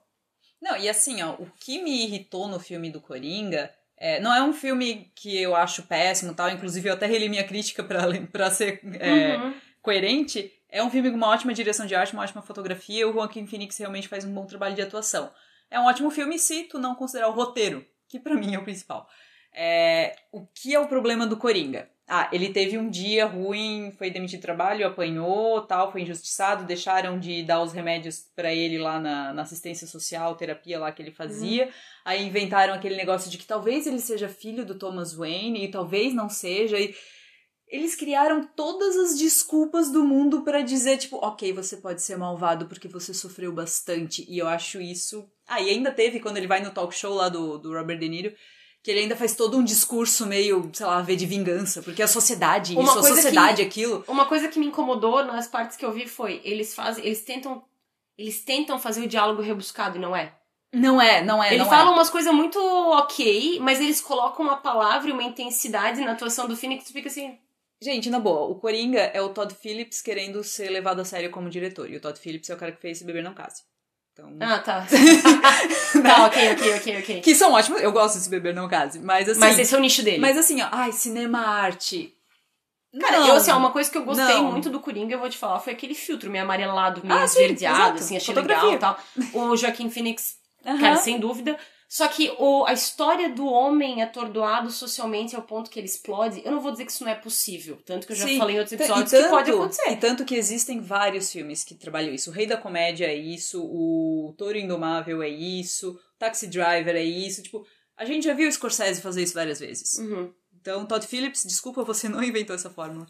[0.60, 3.72] Não, e assim, ó, o que me irritou no filme do Coringa.
[3.98, 7.44] é, não é um filme que eu acho péssimo tal, inclusive eu até reli minha
[7.44, 8.02] crítica pra,
[8.32, 9.54] pra ser é, Uhum.
[9.80, 10.52] coerente.
[10.76, 13.08] É um filme com uma ótima direção de arte, uma ótima fotografia.
[13.08, 15.32] O Joaquin Phoenix realmente faz um bom trabalho de atuação.
[15.70, 18.62] É um ótimo filme se tu não considerar o roteiro, que pra mim é o
[18.62, 19.08] principal.
[19.54, 21.88] É, o que é o problema do Coringa?
[22.06, 27.18] Ah, ele teve um dia ruim, foi demitido do trabalho, apanhou, tal, foi injustiçado, deixaram
[27.18, 31.10] de dar os remédios pra ele lá na, na assistência social, terapia lá que ele
[31.10, 31.70] fazia.
[32.04, 36.12] Aí inventaram aquele negócio de que talvez ele seja filho do Thomas Wayne e talvez
[36.12, 36.78] não seja.
[36.78, 36.94] E
[37.68, 42.66] eles criaram todas as desculpas do mundo pra dizer, tipo, ok, você pode ser malvado
[42.66, 44.24] porque você sofreu bastante.
[44.28, 45.28] E eu acho isso.
[45.48, 48.08] Ah, e ainda teve quando ele vai no talk show lá do, do Robert De
[48.08, 48.32] Niro.
[48.84, 52.06] Que ele ainda faz todo um discurso meio, sei lá, ver de vingança, porque a
[52.06, 54.04] sociedade, Uma isso, a sociedade, aquilo.
[54.06, 57.64] Uma coisa que me incomodou nas partes que eu vi foi eles fazem, eles tentam,
[58.16, 60.32] eles tentam fazer o diálogo rebuscado e não é.
[60.72, 61.94] Não é, não é, Ele não fala é.
[61.94, 66.56] umas coisas muito ok, mas eles colocam uma palavra e uma intensidade na atuação do
[66.56, 67.36] Phoenix que tu fica assim.
[67.80, 71.50] Gente, na boa, o Coringa é o Todd Phillips querendo ser levado a sério como
[71.50, 71.90] diretor.
[71.90, 73.62] E o Todd Phillips é o cara que fez Beber Não Case.
[74.12, 74.34] Então.
[74.40, 74.86] Ah, tá.
[76.02, 77.20] tá, ok, ok, ok, ok.
[77.20, 77.82] Que são ótimos.
[77.82, 78.98] Eu gosto desse Beber Não Case.
[78.98, 79.40] Mas assim.
[79.40, 80.18] Mas esse é o nicho dele.
[80.18, 82.14] Mas assim, ó, ai, cinema arte.
[82.98, 83.28] Cara, Não.
[83.28, 84.52] eu, assim, ó, uma coisa que eu gostei Não.
[84.52, 87.40] muito do Coringa, eu vou te falar, foi aquele filtro meio amarelado, meio Ah, sim,
[87.42, 87.98] esverdeado, exato.
[87.98, 88.98] assim, achei legal e tal.
[89.34, 91.58] O Joaquim Phoenix, cara, sem dúvida.
[91.88, 96.50] Só que o, a história do homem atordoado socialmente ao ponto que ele explode, eu
[96.50, 97.78] não vou dizer que isso não é possível.
[97.86, 98.38] Tanto que eu já Sim.
[98.38, 99.90] falei em outros episódios e que pode tanto- acontecer.
[99.90, 102.30] E tanto que existem vários filmes que trabalham isso.
[102.30, 107.42] O Rei da Comédia é isso, o Touro Indomável é isso, Taxi Driver é isso.
[107.42, 107.64] Tipo,
[107.96, 109.98] a gente já viu o Scorsese fazer isso várias vezes.
[109.98, 110.32] Uhum.
[110.60, 113.06] Então, Todd Phillips, desculpa, você não inventou essa fórmula.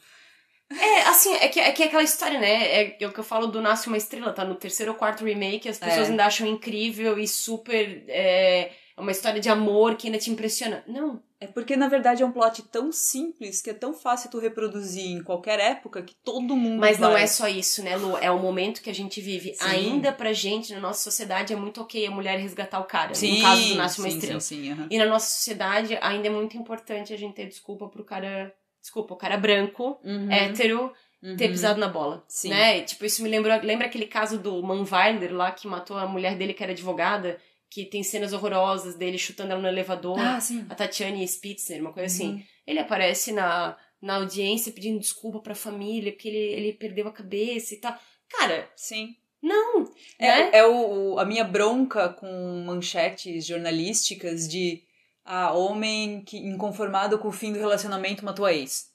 [0.71, 2.97] É, assim, é que, é que é aquela história, né?
[3.01, 5.69] É o que eu falo do Nasce uma Estrela, tá no terceiro ou quarto remake,
[5.69, 6.11] as pessoas É.
[6.11, 8.05] ainda acham incrível e super.
[8.09, 10.83] É, uma história de amor que ainda te impressiona.
[10.87, 11.23] Não.
[11.39, 15.05] É porque, na verdade, é um plot tão simples que é tão fácil tu reproduzir
[15.07, 17.25] em qualquer época que todo mundo Mas não vai.
[17.25, 18.17] é só isso, né, Lu?
[18.17, 19.55] É o momento que a gente vive.
[19.55, 19.65] Sim.
[19.67, 23.15] Ainda pra gente, na nossa sociedade, é muito ok a mulher resgatar o cara.
[23.15, 24.41] Sim, no caso do Nasce uma sim, Estrela.
[24.41, 24.87] Sim, sim, aham.
[24.91, 28.51] E na nossa sociedade, ainda é muito importante a gente ter desculpa pro cara.
[28.87, 30.93] Desculpa, o cara branco, Uhum, hétero,
[31.37, 31.51] ter uhum.
[31.51, 32.25] pisado na bola.
[32.29, 32.51] Sim.
[32.51, 32.83] Né?
[32.83, 33.53] Tipo, isso me lembrou.
[33.61, 37.37] Lembra aquele caso do Manweiler lá que matou a mulher dele que era advogada?
[37.69, 40.21] Que tem cenas horrorosas dele chutando ela no elevador.
[40.21, 40.65] Ah, sim.
[40.71, 42.31] A Tatiane Spitzer, uma coisa Uhum.
[42.37, 42.45] assim.
[42.65, 47.75] Ele aparece na, na audiência pedindo desculpa pra família, porque ele, ele perdeu a cabeça
[47.75, 47.99] e tal.
[48.31, 49.17] Cara, Sim.
[49.43, 49.85] não!
[50.19, 50.51] É, né?
[50.53, 54.83] é o- a minha bronca com manchetes jornalísticas de
[55.27, 58.87] ah, homem que inconformado com o fim do relacionamento matou a ex.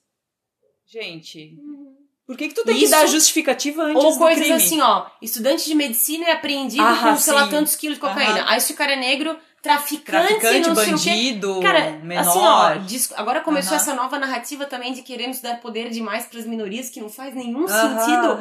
[0.86, 1.56] Gente,
[2.26, 5.06] por que, que tu tem que Isso- dar justificativa antes Ou coisas assim, ó.
[5.20, 7.50] Estudante de medicina é apreendido Ah, com, sei lá, sim.
[7.50, 8.40] tantos quilos de cocaína.
[8.42, 8.44] Aham.
[8.48, 12.76] Aí se o cara é negro, traficante, Traficante, não bandido, Cara, menor.
[12.78, 16.90] assim, ó, agora começou essa nova narrativa também de queremos dar poder demais pras minorias,
[16.90, 18.38] que não faz nenhum sentido.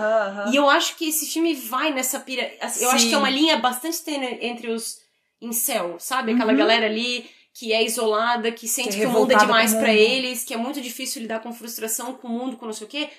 [0.51, 2.51] E eu acho que esse filme vai nessa pira.
[2.79, 3.09] eu acho Sim.
[3.09, 4.97] que é uma linha bastante tênue entre os
[5.39, 6.33] incel, sabe?
[6.33, 6.57] Aquela Uhum.
[6.57, 9.85] galera ali que é isolada, que sente Que é que, o mundo é demais mundo.
[9.87, 12.89] eles, que é muito difícil lidar com frustração, com o mundo, com não sei o
[12.89, 13.09] quê.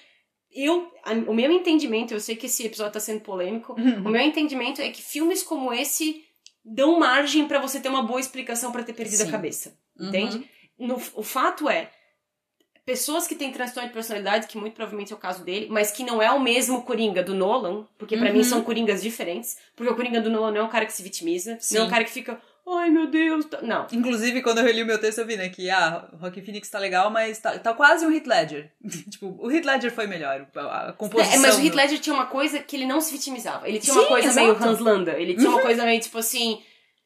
[0.51, 4.07] Eu, a- o meu entendimento, eu sei que esse episódio tá sendo polêmico, Uhum.
[4.07, 6.25] o meu entendimento é que filmes como esse
[6.65, 9.29] dão margem pra você ter uma boa explicação pra ter perdido Sim.
[9.29, 9.77] a cabeça.
[9.99, 10.09] Uhum.
[10.09, 10.51] Entende?
[10.79, 11.91] No- o fato é,
[12.85, 16.03] pessoas que têm transtorno de personalidade, que muito provavelmente é o caso dele, mas que
[16.03, 18.37] não é o mesmo Coringa do Nolan, porque pra Uhum.
[18.39, 21.03] mim são Coringas diferentes, porque o Coringa do Nolan não é um cara que se
[21.03, 21.77] vitimiza, Sim.
[21.77, 23.87] não é um cara que fica, ai meu Deus, tá-" não.
[23.93, 26.69] Inclusive, quando eu reli o meu texto, eu vi, né, que, ah, o Joaquin Phoenix
[26.71, 28.71] tá legal, mas tá, tá quase um Heath Ledger.
[29.11, 31.35] tipo, o Heath Ledger foi melhor, a composição.
[31.35, 33.69] É, mas o Heath Ledger tinha uma coisa que ele não se vitimizava.
[33.69, 34.47] Ele tinha Sim, uma coisa exato.
[34.47, 35.13] meio Hans Landa.
[35.19, 35.63] Ele tinha uma Uhum.
[35.65, 36.63] coisa meio tipo assim.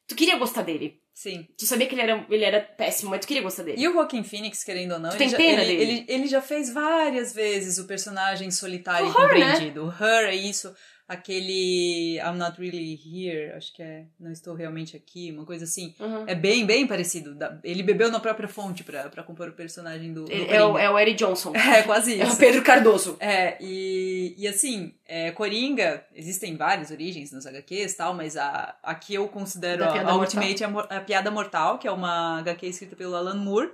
[0.07, 1.01] Tu queria gostar dele.
[1.13, 1.49] Sim.
[1.59, 3.81] Tu sabia que ele era, ele era péssimo, mas tu queria gostar dele.
[3.81, 5.93] E o Joaquin Phoenix, querendo ou não, Tu ele tem já, pena ele, dele?
[5.93, 9.45] ele, ele já fez várias vezes o personagem solitário O e Her, né?
[9.53, 9.85] compreendido.
[9.87, 10.75] O Her é isso.
[11.09, 15.95] Aquele I'm not really here, acho que é Não Estou Realmente Aqui, uma coisa assim.
[16.01, 16.25] Uhum.
[16.27, 17.37] É bem, bem parecido.
[17.63, 20.77] Ele bebeu na própria fonte pra, pra compor o personagem do, do É, é o,
[20.77, 21.53] é o Eric Johnson.
[21.67, 22.39] É, quase É o isso.
[22.39, 23.17] Pedro Cardoso.
[23.19, 28.77] É, e, e assim, é, Coringa, existem várias origens nos HQs e tal, mas a,
[28.83, 30.17] a que eu considero a, a.
[30.17, 33.71] Ultimate é a Piada Mortal, que é uma HQ escrita pelo Alan Moore,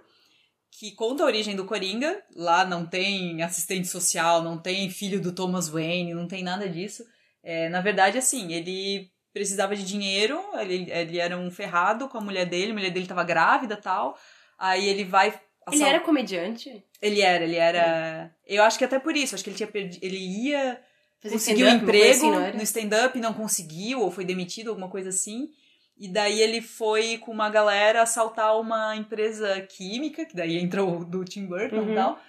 [0.71, 2.23] que conta a origem do Coringa.
[2.35, 7.05] Lá não tem assistente social, não tem filho do Thomas Wayne, não tem nada disso.
[7.43, 12.21] É, na verdade, assim, ele precisava de dinheiro, ele, ele era um ferrado com a
[12.21, 14.17] mulher dele, a mulher dele tava grávida e tal.
[14.59, 15.33] Aí ele vai.
[15.73, 16.85] Ele era comediante?
[17.01, 18.31] ele era, ele era.
[18.47, 20.05] Eu acho que até por isso, acho que ele tinha perdido.
[20.05, 20.81] Ele ia
[21.21, 25.51] Fazia conseguiu um emprego assim, no stand-up, não conseguiu, ou foi demitido, alguma coisa assim.
[25.97, 31.05] E daí ele foi com uma galera assaltar uma empresa química, que daí entra o
[31.05, 31.93] do Tim Burton Uhum.
[31.93, 32.21] e tal.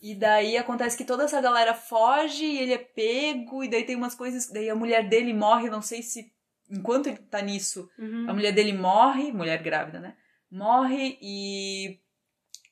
[0.00, 3.96] E daí acontece que toda essa galera foge e ele é pego, e daí tem
[3.96, 4.46] umas coisas.
[4.48, 6.32] Daí a mulher dele morre, não sei se.
[6.70, 8.26] Enquanto ele tá nisso, Uhum.
[8.28, 10.14] a mulher dele morre, mulher grávida, né?
[10.50, 11.98] Morre e.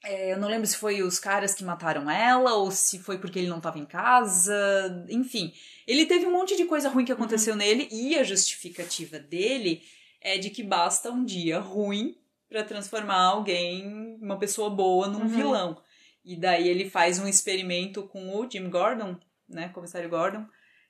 [0.04, 3.38] é, eu não lembro se foi os caras que mataram ela ou se foi porque
[3.40, 5.04] ele não tava em casa.
[5.08, 5.52] Enfim,
[5.86, 9.82] ele teve um monte de coisa ruim que aconteceu nele e a justificativa dele
[10.20, 12.16] é de que basta um dia ruim
[12.48, 15.28] pra transformar alguém, uma pessoa boa, num Uhum.
[15.28, 15.82] vilão.
[16.26, 19.16] E daí ele faz um experimento com o Jim Gordon,
[19.48, 19.70] né?
[19.70, 20.44] Comissário Gordon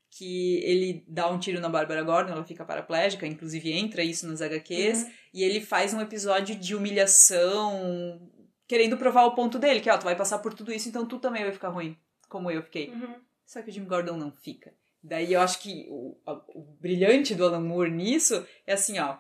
[0.09, 4.41] que ele dá um tiro na Bárbara Gordon, ela fica paraplégica, inclusive entra isso nos
[4.41, 5.11] HQs, Uhum.
[5.35, 8.31] e ele faz um episódio de humilhação,
[8.67, 11.19] querendo provar o ponto dele, que ó, tu vai passar por tudo isso, então tu
[11.19, 11.97] também vai ficar ruim,
[12.29, 12.91] como eu fiquei.
[12.91, 13.17] Uhum.
[13.45, 14.73] Só que o Jim Gordon não fica.
[15.03, 19.19] Daí eu acho que o, o brilhante do Alan Moore nisso é assim, ó.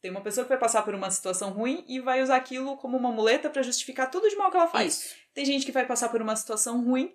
[0.00, 2.96] Tem uma pessoa que vai passar por uma situação ruim e vai usar aquilo como
[2.96, 4.94] uma muleta pra justificar tudo de mal que ela faz.
[4.98, 5.14] Isso.
[5.34, 7.12] Tem gente que vai passar por uma situação ruim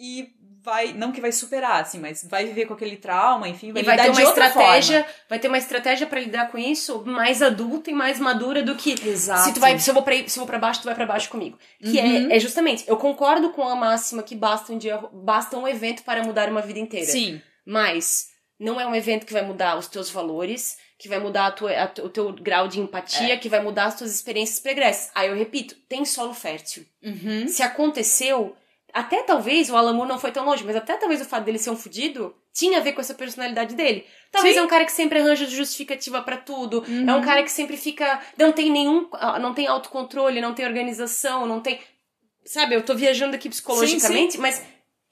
[0.00, 0.30] e
[0.62, 3.84] vai, não que vai superar, assim, mas vai viver com aquele trauma, enfim, vai E
[3.84, 7.90] vai lidar ter uma estratégia, vai ter uma estratégia pra lidar com isso mais adulta
[7.90, 9.10] e mais madura do que forma.
[9.12, 9.44] Exato.
[9.44, 11.06] se tu vai, se eu vou para se eu vou para baixo, tu vai pra
[11.06, 11.58] baixo comigo.
[11.80, 12.30] Que Uhum.
[12.30, 16.02] é, é justamente, eu concordo com a máxima que basta um dia, basta um evento
[16.02, 17.06] para mudar uma vida inteira.
[17.06, 17.40] Sim.
[17.64, 21.50] Mas não é um evento que vai mudar os teus valores, que vai mudar a
[21.50, 25.10] tua, a o teu grau de empatia, que vai mudar as tuas experiências pregressas.
[25.14, 26.84] Aí eu repito, tem solo fértil.
[27.02, 27.48] Uhum.
[27.48, 28.54] Se aconteceu,
[28.92, 31.58] até talvez o Alan Moore não foi tão longe, mas até talvez o fato dele
[31.58, 34.04] ser um fudido tinha a ver com essa personalidade dele.
[34.30, 34.60] Talvez Sim.
[34.60, 37.08] é um cara que sempre arranja justificativa pra tudo, Uhum.
[37.08, 40.66] é um cara que sempre fica, não tem nenhum, ah, não tem autocontrole, não tem
[40.66, 41.80] organização, não tem,
[42.44, 44.62] sabe, eu tô viajando aqui psicologicamente, mas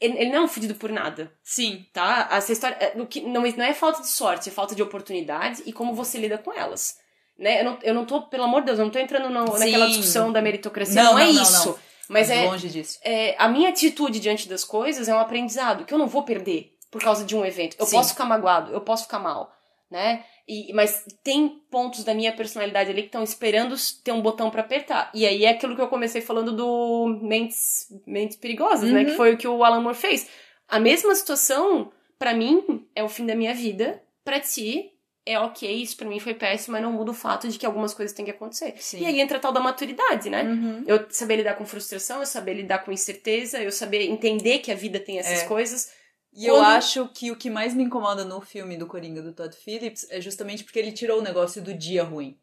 [0.01, 1.85] ele, não é um fudido por nada Sim.
[1.93, 2.29] tá?
[2.31, 5.63] Essa história é, o que não, não é falta de sorte, é falta de oportunidades
[5.67, 6.97] e como você lida com elas.
[7.39, 7.61] Né?
[7.61, 9.59] Eu, não, eu não tô, pelo amor de Deus, eu não tô entrando no- Sim.
[9.65, 11.69] naquela discussão da meritocracia, Não, não, é não, não, isso.
[11.69, 11.79] não.
[12.09, 12.99] Mas é, longe disso.
[13.03, 16.73] é, a minha atitude diante das coisas é um aprendizado que eu não vou perder
[16.91, 17.77] por causa de um evento.
[17.79, 17.97] Eu Sim.
[17.97, 19.53] posso ficar magoado, eu posso ficar mal,
[19.91, 20.25] né?
[20.49, 24.63] E, mas tem pontos da minha personalidade ali que estão esperando ter um botão pra
[24.63, 25.11] apertar.
[25.13, 29.01] E aí é aquilo que eu comecei falando do Mentes, Mentes Perigosas, né?
[29.01, 29.05] Uhum.
[29.07, 30.27] Que foi o que o Alan Moore fez.
[30.67, 34.03] A mesma situação, pra mim, é o fim da minha vida.
[34.25, 34.91] Pra ti,
[35.27, 37.93] é ok, isso pra mim foi péssimo, mas não muda o fato de que algumas
[37.93, 38.73] coisas têm que acontecer.
[38.79, 39.03] Sim.
[39.03, 40.45] E aí entra a tal da maturidade, né?
[40.45, 40.85] Uhum.
[40.87, 44.75] Eu saber lidar com frustração, eu saber lidar com incerteza, eu saber entender que a
[44.75, 45.47] vida tem essas É.
[45.47, 45.91] coisas.
[46.39, 49.55] E eu acho que o que mais me incomoda no filme do Coringa do Todd
[49.57, 52.39] Phillips é justamente porque ele tirou o negócio do dia ruim.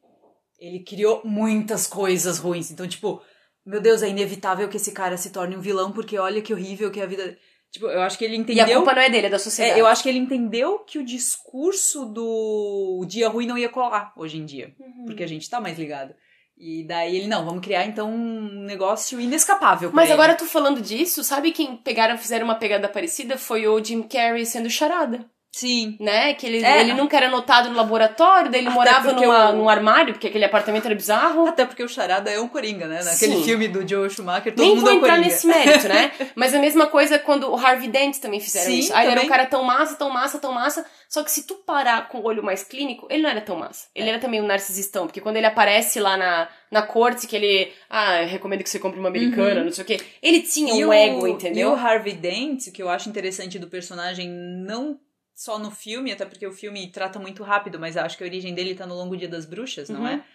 [0.60, 2.72] Ele criou muitas coisas ruins.
[2.72, 3.22] Então, tipo,
[3.66, 6.92] meu Deus, é inevitável que esse cara se torne um vilão, porque olha que horrível
[6.92, 7.38] que é a vida.
[7.72, 8.78] Tipo, eu acho que ele E a entendeu.
[8.78, 9.78] culpa não é dele, é da sociedade.
[9.78, 14.14] É, eu acho que ele entendeu que o discurso do dia ruim não ia colar
[14.16, 14.74] hoje em dia.
[14.80, 15.06] Uhum.
[15.06, 16.14] Porque a gente tá mais ligado.
[16.58, 19.92] E daí ele, não, vamos criar então um negócio inescapável.
[19.94, 20.14] Mas ele.
[20.14, 23.38] agora tu falando disso, sabe quem pegaram, fizeram uma pegada parecida?
[23.38, 25.30] Foi o Jim Carrey sendo charada.
[25.58, 25.96] Sim.
[26.02, 26.34] Né?
[26.34, 26.82] Que ele, É.
[26.82, 30.44] ele nunca era notado no laboratório, daí ele Até morava numa, num armário, porque aquele
[30.44, 31.48] apartamento era bizarro.
[31.48, 33.02] Até porque o Charada é um Coringa, né?
[33.02, 33.44] Naquele Sim.
[33.46, 36.12] filme do Joe Schumacher, todo Nem mundo vou é um entrar nesse mérito, né?
[36.36, 38.94] Mas a mesma coisa quando o Harvey Dent também fizeram Sim, isso.
[38.94, 39.30] Aí ele era um também.
[39.30, 40.86] cara tão massa, tão massa, tão massa.
[41.08, 43.88] Só que se tu parar com o olho mais clínico, ele não era tão massa.
[43.96, 44.10] Ele É.
[44.10, 45.06] era também um narcisistão.
[45.08, 47.72] Porque quando ele aparece lá na, na corte, que ele...
[47.90, 50.02] Ah, eu recomendo que você compre uma americana, não sei o quê.
[50.22, 50.80] Ele tinha Uhum.
[50.82, 51.72] E um o- ego, E entendeu?
[51.72, 55.00] o Harvey Dent, o que eu acho interessante do personagem, não
[55.36, 58.56] só no filme, até porque o filme trata muito rápido, mas acho que a origem
[58.56, 60.08] dele tá no Longo Dia das Bruxas, não Uhum.
[60.08, 60.26] é?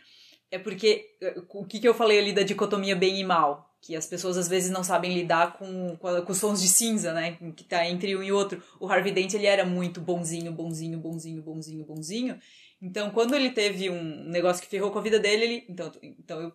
[0.52, 3.72] É porque eh, o que, que eu falei ali da dicotomia bem e mal?
[3.80, 7.14] Que as pessoas às vezes não sabem lidar com, com, com os tons de cinza,
[7.14, 7.38] né?
[7.56, 8.62] Que tá entre um e outro.
[8.78, 12.38] O Harvey Dent, ele era muito bonzinho, bonzinho, bonzinho, bonzinho, bonzinho.
[12.82, 15.64] Então, quando ele teve um negócio que ferrou com a vida dele, ele.
[15.68, 16.52] Então, então eu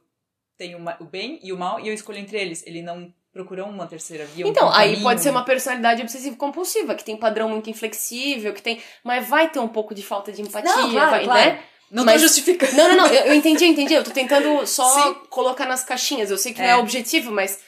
[0.58, 2.66] tenho o bem e o mal e eu escolho entre eles.
[2.68, 4.46] Ele não procuram uma terceira via.
[4.46, 5.04] um Então, aí caminho.
[5.04, 8.80] pode ser uma personalidade obsessiva compulsiva, que tem padrão muito inflexível, que tem.
[9.04, 11.50] Mas vai ter um pouco de falta de empatia, Não, claro, vai, claro.
[11.52, 11.60] né?
[11.92, 12.74] Não Mas- tô justificando.
[12.78, 13.94] Não, não, não, eu, eu entendi, eu entendi.
[13.94, 15.16] Eu tô tentando só Sim.
[15.30, 16.32] colocar nas caixinhas.
[16.32, 16.72] Eu sei que não É.
[16.72, 17.60] é objetivo, mas.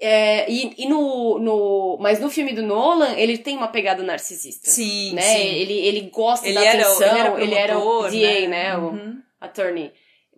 [0.00, 4.70] é, e e no, no, mas no filme do Nolan, ele tem uma pegada narcisista.
[4.70, 5.22] Sim, né?
[5.22, 5.48] sim.
[5.48, 8.76] Ele, ele gosta Ele da era, o- atenção, ele era, o promotor, DA, né?
[8.76, 9.18] O Uhum.
[9.40, 9.90] attorney.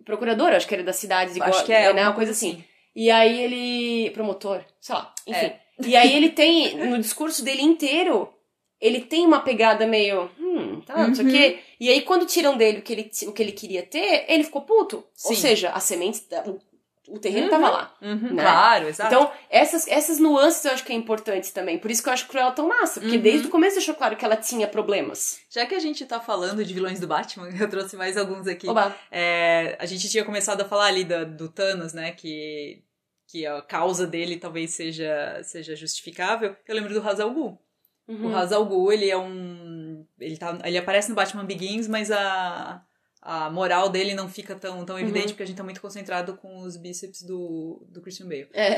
[0.03, 2.01] Procurador, acho que era da cidade de Acho Gua- que é, né?
[2.03, 2.63] Uma coisa assim.
[2.95, 4.11] E aí ele.
[4.11, 5.45] Promotor, sei lá, enfim.
[5.45, 5.59] É.
[5.85, 8.31] E aí ele tem, no discurso dele inteiro,
[8.79, 10.29] ele tem uma pegada meio.
[10.39, 11.33] Hum, tá, não sei o Uhum.
[11.33, 11.59] quê.
[11.79, 14.61] E aí, quando tiram dele o que ele, o que ele queria ter, ele ficou
[14.61, 14.97] puto.
[14.97, 15.35] Ou Sim.
[15.35, 16.21] seja, a semente.
[16.45, 16.59] O,
[17.13, 17.49] o terreno Uhum.
[17.51, 17.95] tava lá.
[18.01, 18.41] Uhum, Né?
[18.43, 19.13] Claro, exato.
[19.13, 21.77] Então, essas, essas nuances eu acho que é importante também.
[21.77, 22.99] Por isso que eu acho Cruella tão massa.
[23.01, 23.21] Porque Uhum.
[23.21, 25.39] desde o começo deixou claro que ela tinha problemas.
[25.49, 28.67] Já que a gente tá falando de vilões do Batman, eu trouxe mais alguns aqui.
[28.67, 28.95] Oba.
[29.11, 32.11] É, a gente tinha começado a falar ali da- do Thanos, né?
[32.11, 32.81] Que,
[33.27, 36.55] que a causa dele talvez seja, seja justificável.
[36.67, 37.59] Eu lembro do Ra's al Ghul.
[38.07, 38.27] Uhum.
[38.27, 40.05] O Ra's al Ghul, ele é um...
[40.19, 42.81] Ele, tá, ele aparece no Batman Begins, mas a,
[43.21, 45.31] a moral dele não fica tão, tão evidente, Uhum.
[45.33, 48.49] porque a gente tá muito concentrado com os bíceps do, do Christian Bale.
[48.53, 48.77] É.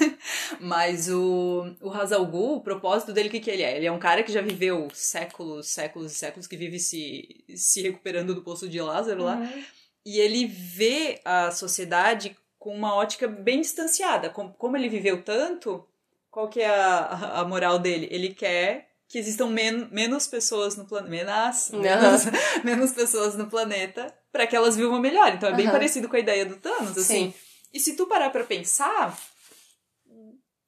[0.60, 3.76] Mas o, o Ra's al Ghul, o propósito dele, o que, que ele é?
[3.76, 7.82] Ele é um cara que já viveu séculos, séculos e séculos, que vive se, se
[7.82, 9.36] recuperando do poço de Lázaro lá.
[9.36, 9.64] Uhum.
[10.06, 14.30] E ele vê a sociedade com uma ótica bem distanciada.
[14.30, 15.86] Com- Como ele viveu tanto,
[16.30, 18.08] qual que é a- a moral dele?
[18.10, 21.08] Ele quer que existam men menos pessoas no planeta.
[21.14, 22.24] Menos, menos,
[22.64, 25.32] menos pessoas no planeta para que elas vivam melhor.
[25.32, 27.30] Então é bem parecido com a ideia do Thanos, assim.
[27.30, 27.34] Sim.
[27.72, 29.16] E se tu parar pra pensar,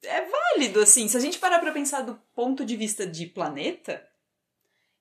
[0.01, 1.09] é válido, assim.
[1.09, 4.01] Se a gente parar pra pensar do ponto de vista de planeta,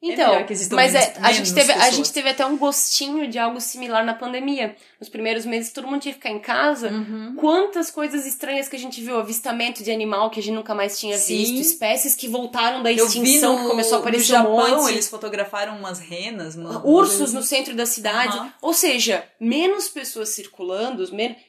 [0.02, 3.28] Então, melhor que existam mas é, a, gente teve, a gente teve até um gostinho
[3.28, 4.76] de algo similar na pandemia.
[5.00, 6.90] Nos primeiros meses, todo mundo tinha que ficar em casa.
[6.90, 7.34] Uhum.
[7.36, 11.00] Quantas coisas estranhas que a gente viu, avistamento de animal que a gente nunca mais
[11.00, 11.36] tinha Sim.
[11.36, 14.92] visto, espécies que voltaram da extinção, no, que começou a aparecer no Japão, um monte.
[14.92, 18.36] eles fotografaram umas renas, uma, ursos no centro da cidade.
[18.36, 18.52] Aham.
[18.60, 21.45] Ou seja, menos pessoas circulando, menos, é,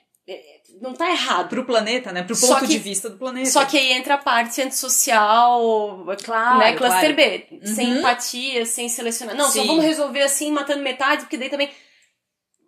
[0.82, 1.50] não tá errado.
[1.50, 2.22] pro planeta, né?
[2.24, 3.50] Pro Só ponto que- de vista do planeta.
[3.50, 7.16] Só que aí entra a parte antissocial, Claro, né, cluster claro.
[7.16, 7.98] B, sem Uhum.
[8.00, 9.36] empatia, sem selecionar.
[9.36, 9.68] Não, só Sim.
[9.68, 11.70] vamos resolver assim, matando metade, porque daí também.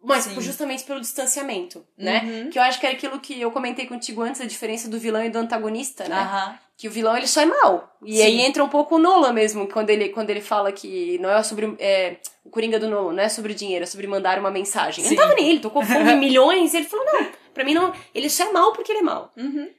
[0.02, 0.40] Mas Sim.
[0.40, 2.22] justamente pelo distanciamento, né?
[2.24, 2.50] Uhum.
[2.50, 5.22] Que eu acho que era aquilo que eu comentei contigo antes, a diferença do vilão
[5.26, 6.16] e do antagonista, né?
[6.16, 6.58] Aham.
[6.78, 7.94] Que o vilão ele só é mal.
[8.06, 8.24] E Sim.
[8.24, 11.44] aí entra um pouco o Nolan mesmo, quando ele, quando ele fala que não é
[11.44, 11.76] sobre.
[11.80, 15.02] É, o Coringa do Nolan, não é sobre dinheiro, é sobre mandar uma mensagem.
[15.04, 15.16] Ele Sim.
[15.18, 17.94] não tava nem ele, tocou fogo em milhões, e ele falou, não, pra mim não.
[18.14, 19.32] Ele só é mal porque ele é mal.
[19.38, 19.70] Uhum.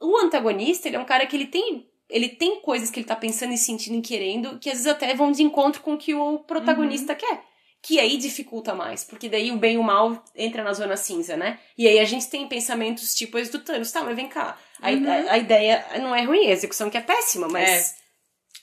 [0.00, 1.88] O antagonista, ele é um cara que ele tem.
[2.08, 5.12] Ele tem coisas que ele tá pensando e sentindo e querendo, que às vezes até
[5.14, 7.18] vão de encontro com o que o protagonista Uhum.
[7.18, 7.42] quer.
[7.82, 11.36] Que aí dificulta mais, porque daí o bem e o mal entra na zona cinza,
[11.36, 11.58] né?
[11.78, 14.58] E aí a gente tem pensamentos tipo esse do Thanos, tá, mas vem cá.
[14.80, 15.08] A, Uhum.
[15.08, 17.94] a, a ideia não é ruim, a execução que é péssima, mas.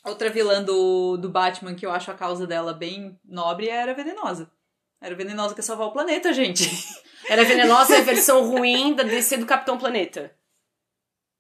[0.06, 3.82] Outra vilã do, do Batman que eu acho a causa dela bem nobre é a
[3.84, 4.52] Era Venenosa.
[5.00, 6.64] A Era Venenosa quer salvar o planeta, gente.
[7.28, 10.32] Era venenosa é a versão ruim da DC do Capitão Planeta.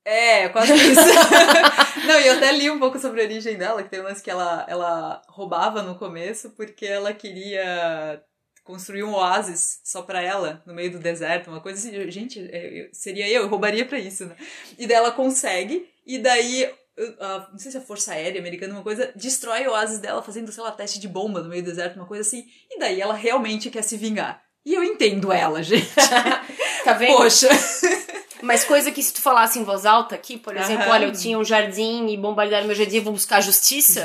[0.06, 1.02] É, quase isso.
[2.06, 4.22] Não, e eu até li um pouco sobre a origem dela, que tem um lance
[4.22, 8.22] que ela, ela roubava no começo porque ela queria
[8.64, 12.12] construir um oásis só pra ela, no meio do deserto, uma coisa assim.
[12.12, 14.36] Gente, é, seria eu, eu roubaria pra isso, né?
[14.78, 16.70] E daí ela consegue, e daí,
[17.52, 20.52] não sei se é a Força Aérea Americana, uma coisa, destrói o oásis dela fazendo,
[20.52, 22.46] sei lá, teste de bomba no meio do deserto, uma coisa assim.
[22.70, 24.44] E daí ela realmente quer se vingar.
[24.66, 25.90] E eu entendo ela, gente.
[26.84, 27.16] Tá vendo?
[27.16, 27.48] Poxa.
[28.42, 30.92] Mas coisa que se tu falasse em voz alta aqui, por exemplo, Aham.
[30.92, 34.02] olha, eu tinha um jardim e bombardearam meu jardim, vou buscar justiça.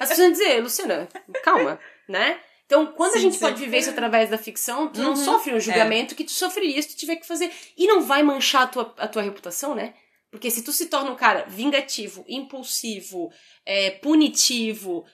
[0.00, 1.06] As pessoas vão dizer, Luciana,
[1.44, 2.38] calma, né?
[2.64, 3.40] Então, quando a Sim, gente sim.
[3.40, 5.16] pode viver isso através da ficção, tu não Uhum.
[5.16, 7.50] sofre um julgamento que tu sofreria se tu tiver que fazer.
[7.76, 9.92] E não vai manchar a tua, a tua reputação, né?
[10.30, 13.30] Porque se tu se torna um cara vingativo, impulsivo,
[13.66, 15.04] é, punitivo,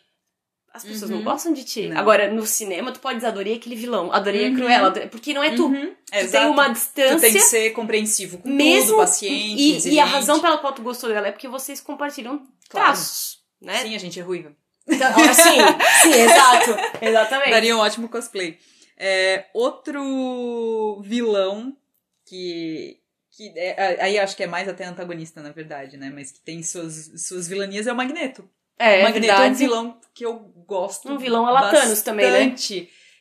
[0.73, 1.25] as pessoas não Uhum.
[1.25, 1.89] gostam de ti.
[1.89, 1.99] Não.
[1.99, 4.55] Agora, no cinema, tu pode dizer, adorei aquele vilão, adorei a Uhum.
[4.57, 5.67] Cruella, adorei- porque não é tu.
[5.67, 6.51] Uhum, Tu tem exato.
[6.51, 10.41] uma Tu distância tem que ser compreensivo com mesmo tudo, paciente, e, e a razão
[10.41, 12.87] pela qual tu gostou dela é porque vocês compartilham Claro.
[12.93, 13.79] traços, né?
[13.79, 14.53] Sim, a gente é ruiva.
[14.87, 15.59] Então, sim,
[16.03, 16.71] sim, exato,
[17.03, 17.51] exatamente.
[17.51, 18.59] Daria um ótimo cosplay.
[18.97, 21.77] É, outro vilão
[22.25, 22.99] que...
[23.31, 26.11] que é, aí acho que é mais até antagonista, na verdade, né?
[26.15, 28.49] Mas que tem suas, suas vilanias é o Magneto.
[28.79, 29.59] É, o Magneto é um verdade.
[29.59, 32.55] vilão que eu gosto Um vilão a Thanos também, né?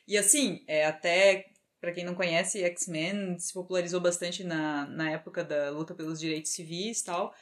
[0.06, 1.46] E assim, é até...
[1.80, 6.50] Pra quem não conhece, X-Men se popularizou bastante na, na época da luta pelos direitos
[6.50, 7.32] civis e tal.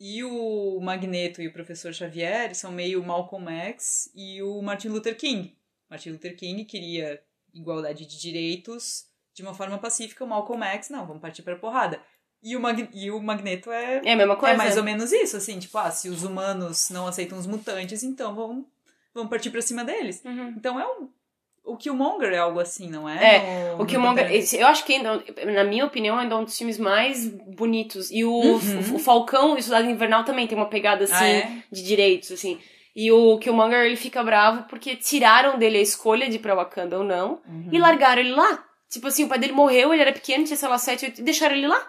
[0.00, 5.16] E o Magneto e o Professor Xavier são meio Malcolm X e o Martin Luther
[5.16, 5.54] King.
[5.90, 9.04] Martin Luther King queria igualdade de direitos
[9.34, 12.00] de uma forma pacífica, o Malcolm X, não, vamos partir pra porrada.
[12.44, 14.54] E o, Mag e o Magneto é, É a mesma coisa?
[14.54, 18.02] é mais ou menos isso, assim, tipo, ah, se os humanos não aceitam os mutantes,
[18.02, 18.66] então vão,
[19.14, 20.20] vão partir pra cima deles.
[20.24, 20.52] Uhum.
[20.56, 21.08] Então é um.
[21.66, 23.36] O Killmonger é algo assim, não é?
[23.70, 26.44] É, O no Killmonger, esse- eu acho que, ainda, na minha opinião, ainda é um
[26.44, 28.10] dos filmes mais bonitos.
[28.10, 28.96] E o, Uhum.
[28.96, 31.62] o Falcão e o Soldado Invernal também tem uma pegada, assim, Ah, é?
[31.72, 32.58] de direitos, assim.
[32.94, 36.98] E o Killmonger, ele fica bravo porque tiraram dele a escolha de ir pra Wakanda
[36.98, 37.70] ou não Uhum.
[37.72, 38.62] e largaram ele lá.
[38.90, 41.24] Tipo assim, o pai dele morreu, ele era pequeno, tinha, sei lá, 7, 8, e
[41.24, 41.80] deixaram ele lá.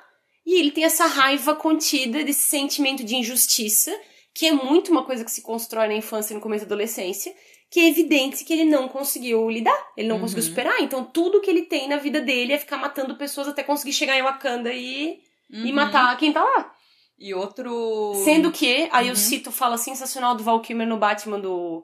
[0.45, 3.91] E ele tem essa raiva contida, desse sentimento de injustiça,
[4.33, 7.33] que é muito uma coisa que se constrói na infância e no começo da adolescência,
[7.71, 10.21] que é evidente que ele não conseguiu lidar, ele não Uhum.
[10.21, 10.79] conseguiu superar.
[10.81, 14.17] Então, tudo que ele tem na vida dele é ficar matando pessoas até conseguir chegar
[14.17, 15.19] em Wakanda e,
[15.49, 15.73] e Uhum.
[15.73, 16.71] matar quem tá lá.
[17.17, 18.13] E outro.
[18.23, 19.11] Sendo que, aí Uhum.
[19.11, 21.83] eu cito fala sensacional do Val Kilmer no Batman do,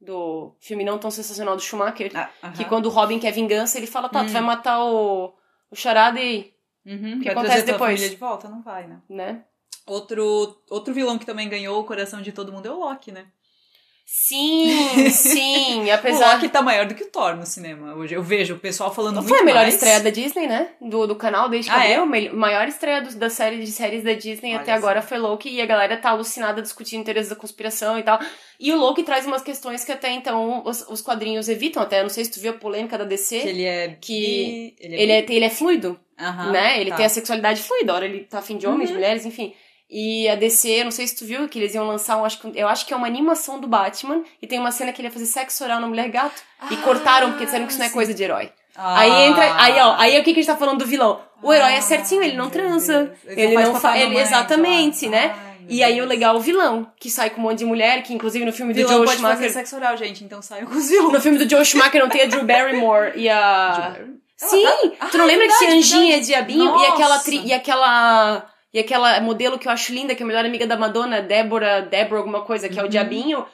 [0.00, 3.86] do filme não tão sensacional do Schumacher, Ah, que quando o Robin quer vingança, ele
[3.86, 4.32] fala, tá, tu Hum.
[4.32, 5.32] vai matar o,
[5.70, 6.52] o Charada e,
[6.86, 7.18] Uhum.
[7.18, 7.98] que vai acontece depois?
[7.98, 8.48] família de volta?
[8.48, 9.00] Não vai, né?
[9.08, 9.44] né?
[9.86, 13.26] Outro, outro vilão que também ganhou o coração de todo mundo é o Loki, né?
[14.06, 16.34] Sim, sim, O apesar...
[16.34, 18.14] Loki tá maior do que o Thor no cinema hoje.
[18.14, 19.74] Eu vejo o pessoal falando Não muito foi a melhor mais.
[19.74, 20.68] estreia da Disney, né?
[20.80, 22.14] Do, do canal desde que Ah, abriu.
[22.14, 22.28] é?
[22.28, 25.48] A maior estreia do- da série de séries da Disney Olha até agora foi Loki
[25.50, 28.18] e a galera tá alucinada discutindo interesses da conspiração e tal.
[28.60, 31.82] E o Loki traz umas questões que até então os, os quadrinhos evitam.
[31.82, 33.40] Até não sei se tu viu a polêmica da DC.
[33.40, 33.96] Que ele é.
[34.00, 35.02] Que Ele é.
[35.02, 36.80] ele, é, ele é fluido, Aham, né?
[36.80, 36.96] Ele tá.
[36.96, 37.94] tem a sexualidade fluida.
[37.94, 38.96] Hora ele tá afim de homens, Uhum.
[38.96, 39.54] mulheres, enfim.
[39.96, 42.50] E a DC, não sei se tu viu, que eles iam lançar, um, acho que,
[42.58, 45.12] eu acho que é uma animação do Batman, e tem uma cena que ele ia
[45.12, 46.42] fazer sexo oral na mulher gato.
[46.68, 47.94] e Ah, cortaram, porque disseram que isso não é sim.
[47.94, 48.50] coisa de herói.
[48.76, 48.98] Ah.
[48.98, 49.54] Aí entra.
[49.62, 51.20] Aí, ó, aí o que, que a gente tá falando do vilão?
[51.40, 53.12] O herói é Ah, certinho, ele não transa.
[53.24, 53.94] Ele faz não faz.
[53.94, 55.32] e Ele, mamãe, exatamente, né?
[55.32, 58.02] Ai, E aí o legal é o vilão, que sai com um monte de mulher,
[58.02, 59.52] que inclusive no filme do vilão Joe pode fazer Schumacher.
[59.52, 61.12] sexo oral, gente, então saiam com os vilões.
[61.12, 63.94] No filme do Joe Schumacher não tem a Drew Barrymore e a.
[64.36, 64.66] Sim!
[64.98, 66.20] Ah, tu não lembra que verdade, tinha Anjinha.
[66.20, 67.24] Diabinho e aquela, Nossa.
[67.24, 68.44] tri, e aquela.
[68.74, 71.80] E aquela modelo que eu acho linda, que é a melhor amiga da Madonna, Débora,
[71.82, 72.90] Débora, alguma coisa, que é o Uhum.
[72.90, 73.46] Diabinho.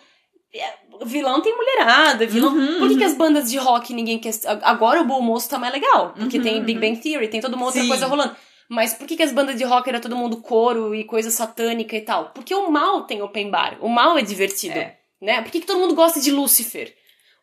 [0.53, 2.53] É, O vilão tem mulherada, vilão.
[2.55, 3.11] Uhum, Por que, que uhum.
[3.11, 4.33] as bandas de rock ninguém quer.
[4.63, 6.95] Agora o Bom Moço tá mais legal, porque Uhum, tem Big uhum.
[6.95, 7.89] Bang Theory, tem toda uma outra Sim.
[7.89, 8.35] coisa rolando.
[8.69, 11.97] Mas por que, que as bandas de rock era todo mundo coro e coisa satânica
[11.97, 12.31] e tal?
[12.35, 13.77] Porque o mal tem open bar.
[13.81, 14.79] O mal é divertido.
[14.79, 14.97] É.
[15.21, 15.43] Né?
[15.43, 16.95] Por que, que todo mundo gosta de Lúcifer?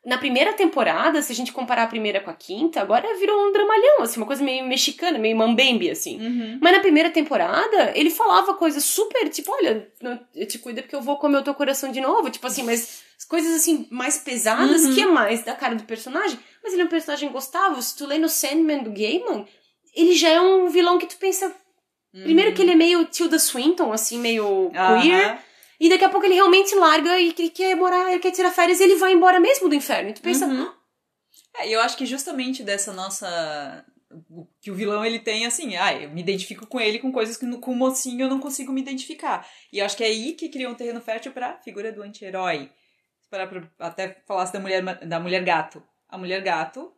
[0.07, 3.51] Na primeira temporada, se a gente comparar a primeira com a quinta, agora virou um
[3.51, 6.17] dramalhão, assim, uma coisa meio mexicana, meio mambembe, assim.
[6.17, 6.59] Uhum.
[6.61, 9.85] Mas na primeira temporada, ele falava coisas super, tipo, olha,
[10.33, 12.29] eu te cuida porque eu vou comer o teu coração de novo.
[12.29, 14.95] Tipo assim, mas coisas assim, mais pesadas, Uhum.
[14.95, 16.39] que é mais da cara do personagem.
[16.63, 17.81] Mas ele é um personagem gostável.
[17.81, 19.45] Se tu lê no Sandman do Gaiman,
[19.93, 21.53] ele já é um vilão que tu pensa.
[22.23, 25.37] Primeiro que ele é meio Tilda Swinton, assim, meio queer.
[25.79, 28.79] E daqui a pouco ele realmente larga e que- quer morar, ele quer tirar férias
[28.79, 30.09] e ele vai embora mesmo do inferno.
[30.09, 30.71] E tu pensa, Uhum.
[31.59, 33.85] É, eu acho que justamente dessa nossa.
[34.61, 37.45] Que o vilão ele tem assim, ah, eu me identifico com ele com coisas que
[37.45, 39.45] no- com o mocinho eu não consigo me identificar.
[39.73, 42.69] E eu acho que é aí que cria um terreno fértil pra figura do anti-herói.
[43.79, 45.83] Até falasse da mulher, da mulher gato.
[46.07, 46.91] A mulher gato,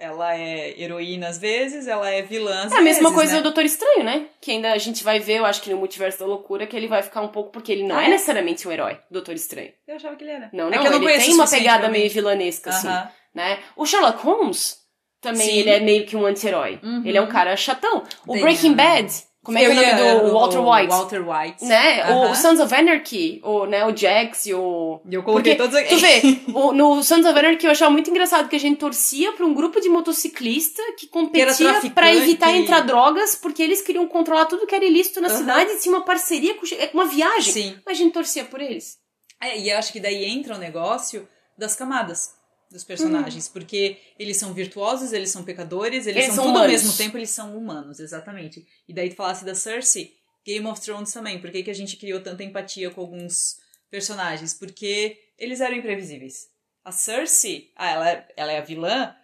[0.00, 3.38] ela é heroína às vezes, ela é vilã às É a mesma vezes, coisa né?
[3.38, 4.26] do Doutor Estranho, né?
[4.40, 6.88] Que ainda a gente vai ver, eu acho que no Multiverso da Loucura, que ele
[6.88, 8.08] vai ficar um pouco, porque ele não Ah, é é?
[8.10, 9.70] necessariamente um herói, Doutor Estranho.
[9.86, 10.48] Eu achava que ele era.
[10.52, 13.08] Não, É não, que eu não ele tem uma pegada meio vilanesca, assim, Aham.
[13.34, 13.58] né?
[13.76, 14.78] O Sherlock Holmes,
[15.20, 15.58] também, Sim.
[15.58, 16.80] ele é meio que um anti-herói.
[16.82, 17.02] Uhum.
[17.04, 18.02] Ele é um cara chatão.
[18.26, 20.88] O Tem, Breaking Bad, como é que é o nome do Walter White?
[20.88, 21.64] Walter White.
[21.64, 22.04] Né?
[22.04, 22.30] O- Aham.
[22.32, 25.00] O Sons of Anarchy, o, né, o Jax e o...
[25.10, 25.88] Eu coloquei Porque, todos aqui.
[25.94, 29.32] Tu vê, o- no Sons of Anarchy eu achava muito engraçado que a gente torcia
[29.32, 31.94] pra um grupo de motociclista que competia traficante.
[31.94, 35.36] pra evitar entrar drogas, porque eles queriam controlar tudo que era ilícito na Aham.
[35.38, 37.52] cidade e tinha uma parceria com é uma viagem.
[37.52, 37.76] Sim.
[37.86, 38.98] Mas a gente torcia por eles.
[39.42, 41.26] É, e eu acho que daí entra o negócio
[41.56, 42.38] das camadas
[42.70, 46.68] dos personagens, porque eles são virtuosos, eles são pecadores, eles, Eles são, são tudo ao
[46.68, 48.64] mesmo tempo, eles são humanos, exatamente.
[48.88, 50.14] E daí tu falasse da Cersei,
[50.46, 53.56] Game of Thrones também, por que, que a gente criou tanta empatia com alguns
[53.90, 54.54] personagens?
[54.54, 56.48] Porque eles eram imprevisíveis.
[56.84, 59.14] A Cersei, ah, ela, é- ela é a vilã,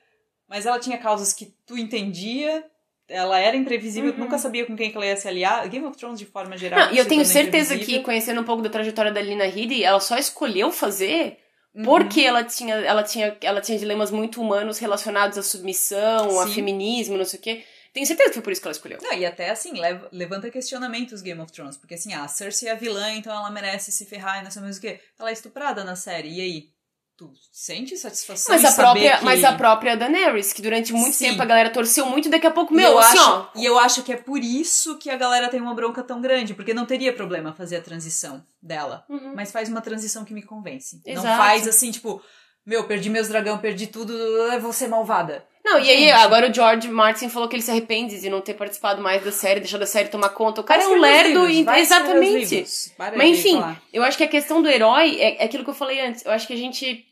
[0.49, 2.65] mas ela tinha causas que tu entendia,
[3.09, 4.19] ela era imprevisível, Uhum.
[4.19, 5.69] nunca sabia com quem que ela ia se aliar.
[5.69, 8.61] Game of Thrones, de forma geral, Não, e eu tenho certeza que, conhecendo um pouco
[8.63, 11.39] da trajetória da Lina Headey, ela só escolheu fazer
[11.77, 11.85] Uhum.
[11.85, 16.55] porque ela tinha, ela, tinha, ela tinha dilemas muito humanos relacionados à submissão, a Sim.
[16.55, 17.65] feminismo, não sei o quê.
[17.93, 18.99] Tenho certeza que foi por isso que ela escolheu.
[19.03, 21.77] Não, e até assim, leva- levanta questionamentos Game of Thrones.
[21.79, 24.51] Porque assim, ah, a Cersei é a vilã, então ela merece se ferrar e não
[24.51, 25.01] sei mais o quê.
[25.19, 26.29] Ela é estuprada na série.
[26.29, 26.69] E aí?
[27.17, 29.25] Tu sente satisfação Mas a, própria, que...
[29.25, 31.31] mas a própria Daenerys, que durante muito Sim.
[31.31, 33.49] tempo a galera torceu muito, daqui a pouco, meu, eu assim, acho, ó.
[33.55, 36.53] E eu acho que é por isso que a galera tem uma bronca tão grande.
[36.53, 39.07] Porque não teria problema fazer a transição dela.
[39.09, 39.33] Uhum.
[39.35, 41.01] Mas faz uma transição que me convence.
[41.07, 41.37] Não Exato.
[41.39, 42.23] faz assim, tipo...
[42.67, 45.47] Meu, perdi meus dragão, perdi tudo, eu vou ser malvada.
[45.69, 48.55] Não, e aí agora o George Martin falou que ele se arrepende de não ter
[48.55, 50.61] participado mais da série, deixou da série tomar conta.
[50.61, 52.65] O cara é um lerdo, livros, e- exatamente.
[52.97, 53.61] Para Mas enfim,
[53.93, 56.25] eu acho que a questão do herói é, é aquilo que eu falei antes.
[56.25, 57.05] Eu acho que a gente,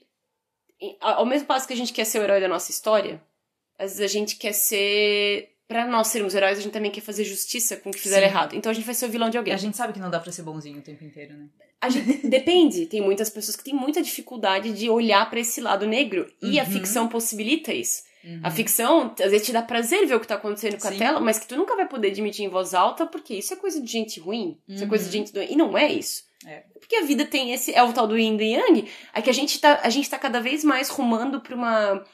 [1.00, 3.20] ao mesmo passo que a gente quer ser o herói da nossa história,
[3.78, 5.50] às vezes a gente quer ser.
[5.66, 8.55] Pra nós sermos heróis, a gente também quer fazer justiça com o que fizeram errado.
[8.55, 9.52] Então a gente vai ser o vilão de alguém.
[9.55, 11.46] A gente sabe que não dá pra ser bonzinho o tempo inteiro, né?
[11.80, 12.84] A gente- depende.
[12.86, 16.30] Tem muitas pessoas que têm muita dificuldade de olhar pra esse lado negro.
[16.42, 16.70] E a Uhum.
[16.70, 18.02] ficção possibilita isso.
[18.25, 18.41] Uhum.
[18.43, 20.99] A ficção, às vezes, te dá prazer ver o que tá acontecendo com a Sim.
[20.99, 23.81] tela, mas que tu nunca vai poder admitir em voz alta, porque isso é coisa
[23.81, 24.59] de gente ruim.
[24.66, 24.89] Isso é Uhum.
[24.89, 25.53] coisa de gente doente.
[25.53, 26.25] E não é isso.
[26.47, 26.64] É.
[26.79, 27.75] Porque a vida tem esse.
[27.75, 28.89] É o tal do yin e yang.
[29.12, 32.05] É que a gente tá, a gente tá cada vez mais rumando pra uma,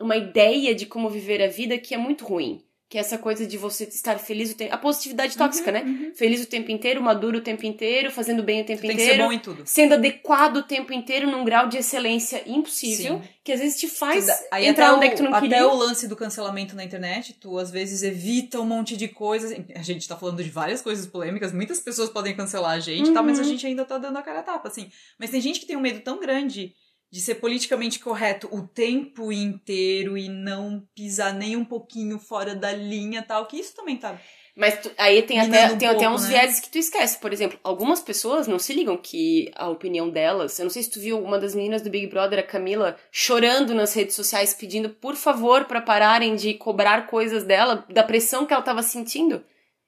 [0.00, 2.62] uma ideia de como viver a vida que é muito ruim.
[2.90, 4.74] Que é essa coisa de você estar feliz o tempo.
[4.74, 5.84] A positividade tóxica, né?
[5.86, 6.12] Uhum.
[6.12, 9.02] Feliz o tempo inteiro, maduro o tempo inteiro, fazendo bem o tempo Tem que ser
[9.12, 9.62] inteiro bom em tudo.
[9.64, 13.28] sendo adequado o tempo inteiro num grau de excelência impossível, Sim.
[13.44, 15.46] que às vezes te faz Aí entrar até onde é o- que tu não até
[15.48, 15.68] queria.
[15.68, 19.56] o lance do cancelamento na internet, tu às vezes evita um monte de coisas.
[19.76, 23.22] A gente tá falando de várias coisas polêmicas, muitas pessoas podem cancelar a gente, tá?
[23.22, 23.48] Mas a Uhum.
[23.48, 24.90] gente ainda tá dando a cara a tapa, assim.
[25.16, 26.74] Mas tem gente que tem um medo tão grande
[27.10, 32.72] de ser politicamente correto o tempo inteiro e não pisar nem um pouquinho fora da
[32.72, 34.18] linha tal, que isso também tá.
[34.56, 36.38] Mas tu- aí tem até, um tem até pouco, uns né?
[36.40, 37.18] vieses que tu esquece.
[37.18, 40.58] Por exemplo, algumas pessoas não se ligam que a opinião delas.
[40.58, 43.74] Eu não sei se tu viu uma das meninas do Big Brother, a Camila, chorando
[43.74, 48.52] nas redes sociais, pedindo por favor pra pararem de cobrar coisas dela, da pressão que
[48.52, 49.42] ela tava sentindo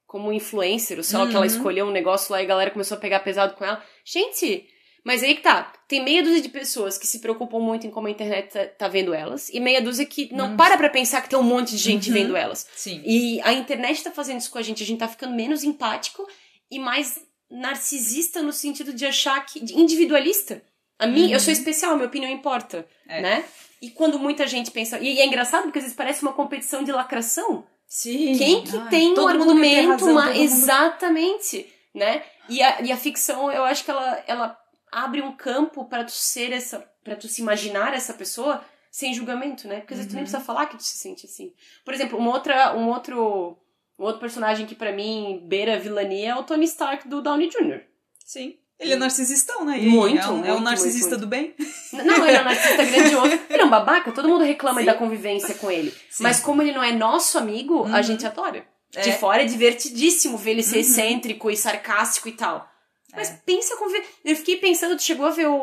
[0.06, 1.46] como influencer, ou sei lá, que ela Uhum.
[1.46, 3.82] escolheu um negócio lá e a galera começou a pegar pesado com ela.
[4.04, 4.66] Gente,
[5.04, 5.72] mas aí que tá.
[5.88, 8.88] Tem meia dúzia de pessoas que se preocupam muito em como a internet tá, tá
[8.88, 10.56] vendo elas, e meia dúzia que não Hum.
[10.56, 12.14] para pra pensar que tem um monte de gente Uhum.
[12.14, 12.66] vendo elas.
[12.76, 13.02] Sim.
[13.04, 14.82] E a internet tá fazendo isso com a gente.
[14.82, 16.26] A gente tá ficando menos empático
[16.70, 19.60] e mais narcisista no sentido de achar que.
[19.60, 20.62] de individualista.
[20.98, 21.32] A mim, Uhum.
[21.32, 22.86] eu sou especial, minha opinião importa.
[23.08, 23.20] É.
[23.20, 23.44] Né?
[23.80, 24.98] E quando muita gente pensa.
[25.00, 27.64] E é engraçado porque às vezes parece uma competição de lacração.
[27.88, 28.38] Sim.
[28.38, 31.66] Quem que Ai, tem um argumento razão, todo mundo- Exatamente.
[31.94, 32.22] Né?
[32.48, 34.58] E a, e a ficção, eu acho que ela, ela
[34.92, 36.86] abre um campo pra tu ser essa.
[37.02, 39.80] para tu se imaginar essa pessoa sem julgamento, né?
[39.80, 40.30] Porque às vezes tu nem Uhum.
[40.30, 41.52] precisa falar que tu se sente assim.
[41.84, 43.58] Por exemplo, uma outra, um outro.
[43.98, 47.48] Um outro personagem que pra mim beira a vilania é o Tony Stark do Downey
[47.48, 47.80] Jr.
[48.24, 48.56] Sim.
[48.80, 49.78] Ele é narcisistão, né?
[49.78, 51.54] E Muito, é um, é um muito, narcisista muito, do bem.
[51.92, 53.38] Não, ele é um narcisista grandioso.
[53.48, 54.86] Ele é um babaca, todo mundo reclama Sim.
[54.86, 55.94] da convivência com ele.
[56.10, 56.22] Sim.
[56.24, 58.02] Mas como ele não é nosso amigo, a Uhum.
[58.02, 58.64] gente adora.
[58.90, 59.12] De É.
[59.12, 60.80] fora é divertidíssimo ver ele ser Uhum.
[60.80, 62.68] excêntrico e sarcástico e tal.
[63.14, 63.38] Mas É.
[63.44, 64.04] pensa ver.
[64.24, 65.54] Eu fiquei pensando, tu chegou a ver o,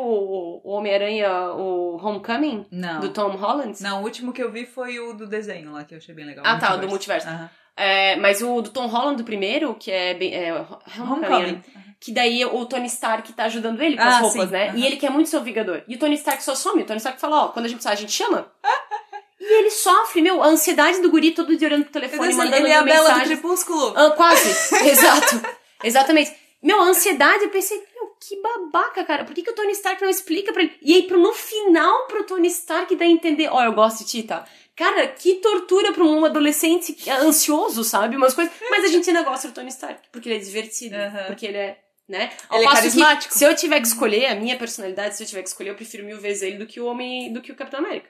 [0.62, 3.00] o Homem-Aranha, o Homecoming, Não.
[3.00, 3.82] do Tom Holland?
[3.82, 6.26] Não, o último que eu vi foi o do desenho lá, que eu achei bem
[6.26, 6.44] legal.
[6.46, 7.26] Ah, tá, o do multiverso.
[7.28, 7.50] Aham.
[7.76, 11.62] É, mas o do Tom Holland, do primeiro, que é, bem, é Homecoming, Homecoming.
[11.98, 14.68] que daí o Tony Stark tá ajudando ele com Ah, as roupas, sim, né?
[14.68, 14.76] aham.
[14.78, 15.82] E ele quer muito ser o Vingador.
[15.88, 16.82] E o Tony Stark só some.
[16.82, 18.46] O Tony Stark fala, ó, quando a gente precisar, a gente chama.
[19.40, 22.66] e ele sofre, meu, a ansiedade do guri todo dia olhando pro telefone, Ele mandando
[22.66, 23.26] é a Bela do mensagem.
[23.38, 23.94] Crepúsculo.
[23.96, 24.50] Ah, quase.
[24.86, 25.40] Exato.
[25.82, 26.32] Exatamente.
[26.62, 29.24] Meu, a ansiedade, eu pensei, meu, que babaca, cara.
[29.24, 30.76] Por que, que o Tony Stark não explica pra ele?
[30.82, 34.10] E aí, pro, no final, pro Tony Stark dar a entender, ó, eu gosto de
[34.10, 34.46] ti, tá?
[34.76, 38.16] Cara, que tortura pra um adolescente ansioso, sabe?
[38.16, 38.52] Umas coisas.
[38.70, 41.24] Mas a gente ainda gosta do Tony Stark, porque ele é divertido, Aham.
[41.26, 42.30] porque ele é, né?
[42.48, 43.34] Ao Ele é passo que, carismático.
[43.34, 46.04] se eu tiver que escolher a minha personalidade, se eu tiver que escolher, eu prefiro
[46.04, 48.08] mil vezes ele do que o homem, do que o Capitão América.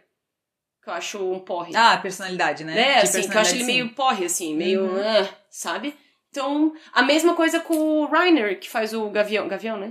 [0.83, 1.73] Que eu acho um porre.
[1.77, 2.79] Ah, personalidade, né?
[2.81, 4.83] É, assim, que eu acho ele personalidade, meio porre, assim, meio.
[4.85, 5.01] Uhum.
[5.01, 5.95] ah, sabe?
[6.31, 9.49] Então, a mesma coisa com o Reiner, que faz o Gavião.
[9.49, 9.89] Gavião, né?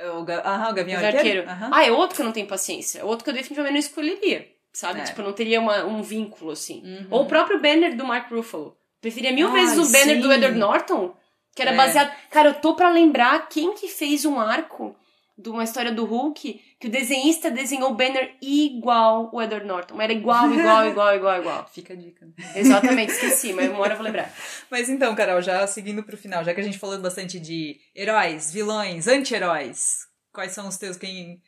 [0.00, 0.08] sim.
[0.08, 0.40] O, ga...
[0.44, 1.18] Aham, o Gavião O Arqueiro.
[1.40, 1.48] arqueiro.
[1.50, 1.70] Aham.
[1.72, 2.98] Ah, é outro que eu não tenho paciência.
[3.00, 4.48] É outro que eu definitivamente não escolheria.
[4.72, 5.00] Sabe?
[5.00, 5.04] É.
[5.04, 6.82] Tipo, não teria uma, um vínculo, assim.
[6.84, 7.06] Uhum.
[7.10, 8.76] Ou o próprio banner do Mark Ruffalo.
[9.00, 10.34] Preferia mil Ai, vezes o banner do sim.
[10.34, 11.14] Edward Norton,
[11.54, 11.76] que era É.
[11.76, 12.12] baseado.
[12.30, 14.96] Cara, eu tô pra lembrar quem que fez um arco
[15.36, 20.00] de uma história do Hulk que o desenhista desenhou o banner igual o Edward Norton.
[20.00, 21.70] Era igual, igual, igual, igual, igual.
[21.72, 22.28] Fica a dica.
[22.54, 24.32] Exatamente, esqueci, mas uma hora eu vou lembrar.
[24.70, 28.52] Mas então, Carol, já seguindo pro final, já que a gente falou bastante de heróis,
[28.52, 31.40] vilões, anti-heróis, quais são os teus, quem...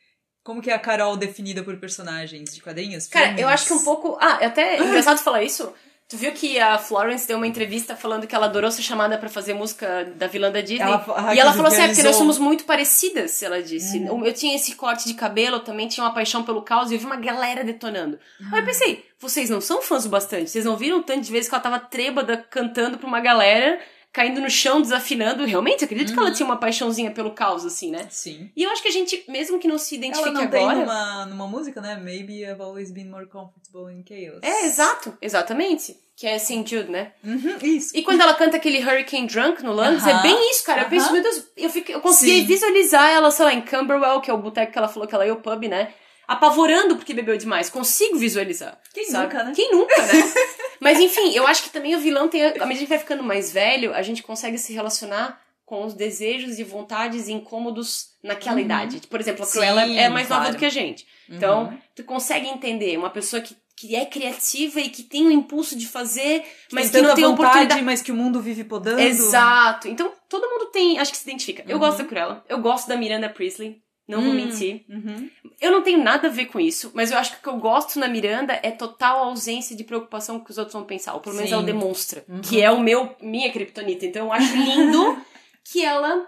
[0.43, 3.07] Como que é a Carol definida por personagens de quadrinhos?
[3.07, 3.41] Cara, filmes?
[3.41, 4.17] eu acho que um pouco.
[4.21, 5.73] Ah, é até engraçado falar isso.
[6.09, 9.27] Tu viu que a Florence deu uma entrevista falando que ela adorou ser chamada pra
[9.27, 10.79] fazer música da vilã da Disney?
[10.79, 13.97] Ela- e ela falou assim: é porque nós somos muito parecidas, ela disse.
[13.99, 14.25] Uhum.
[14.25, 16.99] Eu tinha esse corte de cabelo, eu também tinha uma paixão pelo caos e eu
[16.99, 18.17] vi uma galera detonando.
[18.53, 20.49] Aí eu pensei: vocês não são fãs o bastante?
[20.49, 23.77] Vocês não viram o tanto de vezes que ela tava trêbada cantando pra uma galera,
[24.17, 25.45] caindo no chão, desafinando?
[25.45, 26.33] Realmente, acredito que ela Uhum.
[26.33, 28.07] tinha uma paixãozinha pelo caos, assim, né?
[28.09, 28.49] Sim.
[28.55, 30.79] E eu acho que a gente, mesmo que não se identifique Ela não tem agora.
[30.79, 31.95] numa, numa música, né?
[31.95, 34.39] Maybe I've always been more comfortable in chaos.
[34.41, 35.95] É, exato, exatamente.
[36.15, 36.65] Que é St.
[36.67, 37.11] Jude, né?
[37.23, 37.95] Uhum, isso.
[37.95, 40.23] E quando ela canta aquele Hurricane Drunk no Londres, é Aham.
[40.23, 40.81] bem isso, cara.
[40.81, 42.45] Eu penso, meu Deus, eu, fico, eu consegui Sim.
[42.47, 45.27] visualizar ela, sei lá, em Camberwell, que é o boteco que ela falou que ela
[45.27, 45.93] ia o pub, né?
[46.27, 47.69] apavorando porque bebeu demais.
[47.69, 48.77] Consigo visualizar.
[48.93, 49.27] Quem sabe?
[49.33, 49.53] nunca, né?
[49.55, 50.13] Quem nunca, né?
[50.79, 52.43] Mas enfim, eu acho que também o vilão tem.
[52.45, 56.59] À medida que vai ficando mais velho, a gente consegue se relacionar com os desejos
[56.59, 59.01] e vontades incômodos naquela idade.
[59.09, 60.55] Por exemplo, a Sim, Cruella é mais nova claro.
[60.55, 61.05] do que a gente.
[61.29, 61.77] Então, Uhum.
[61.93, 65.85] tu consegue entender uma pessoa que, que é criativa e que tem o impulso de
[65.85, 67.81] fazer, mas tem que não tem vontade, oportunidade.
[67.81, 69.01] mas que o mundo vive podando.
[69.01, 69.89] Exato.
[69.89, 71.63] Então, todo mundo tem, acho que se identifica.
[71.67, 71.79] Eu Uhum.
[71.79, 74.85] gosto da Cruella, eu gosto da Miranda Priestley, não vou Hum, mentir.
[74.89, 75.29] uhum.
[75.59, 77.57] Eu não tenho nada a ver com isso, mas eu acho que o que eu
[77.57, 81.13] gosto na Miranda é total ausência de preocupação com o que os outros vão pensar,
[81.13, 81.55] ou pelo menos Sim.
[81.55, 82.41] ela demonstra, Uhum.
[82.41, 84.05] que é o meu minha kryptonita.
[84.05, 85.17] Então eu acho lindo
[85.63, 86.25] que ela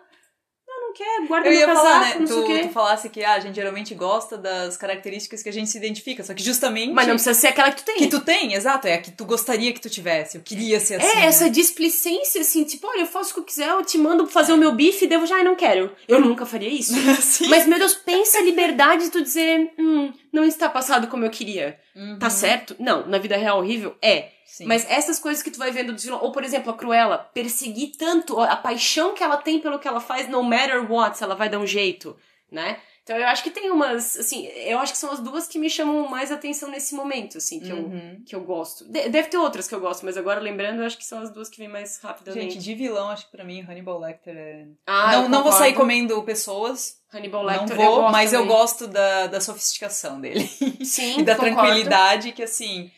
[0.90, 2.16] não, não quer, guarda Eu meu ia casaco, falar, né?
[2.20, 2.60] não sei Tu, quê.
[2.68, 6.24] tu falasse que ah, a gente geralmente gosta das características que a gente se identifica,
[6.24, 7.96] só que justamente Mas não precisa ser aquela que tu tem.
[7.98, 10.38] que tu tem, exato, é a que tu gostaria que tu tivesse.
[10.38, 11.08] Eu queria ser assim.
[11.08, 11.26] É, né?
[11.26, 14.54] essa displicência, assim, tipo, olha, eu faço o que eu quiser, eu te mando fazer
[14.54, 15.92] o meu bife, e devo já, ai, não quero.
[16.08, 16.94] Eu nunca faria isso.
[17.50, 21.30] Mas, meu Deus, pensa a liberdade de tu dizer, hum, não está passado como eu
[21.30, 21.80] queria.
[21.96, 22.18] Uhum.
[22.20, 22.76] Tá certo?
[22.80, 23.96] Não, na vida real horrível?
[24.02, 24.30] É.
[24.60, 24.66] Sim.
[24.66, 27.94] Mas essas coisas que tu vai vendo dos vilões, ou por exemplo, a Cruella, perseguir
[27.98, 31.48] tanto a paixão que ela tem pelo que ela faz, no matter what, ela vai
[31.48, 32.16] dar um jeito,
[32.52, 32.78] né?
[33.04, 35.68] Então eu acho que tem umas, assim, eu acho que são as duas que me
[35.70, 38.18] chamam mais atenção nesse momento, assim, que, Uhum.
[38.20, 38.84] eu, que eu gosto.
[38.86, 41.32] De- deve ter outras que eu gosto, mas agora lembrando, eu acho que são as
[41.32, 42.54] duas que vêm mais rapidamente.
[42.56, 44.66] Gente, de vilão, acho que pra mim Hannibal Lecter é.
[44.86, 48.42] ah, não, eu não vou sair comendo pessoas, Hannibal não Lecter, vou, eu mas eu
[48.42, 48.56] também.
[48.56, 50.46] gosto da, da sofisticação dele.
[50.84, 51.56] Sim, e da concordo.
[51.56, 52.92] tranquilidade que, assim,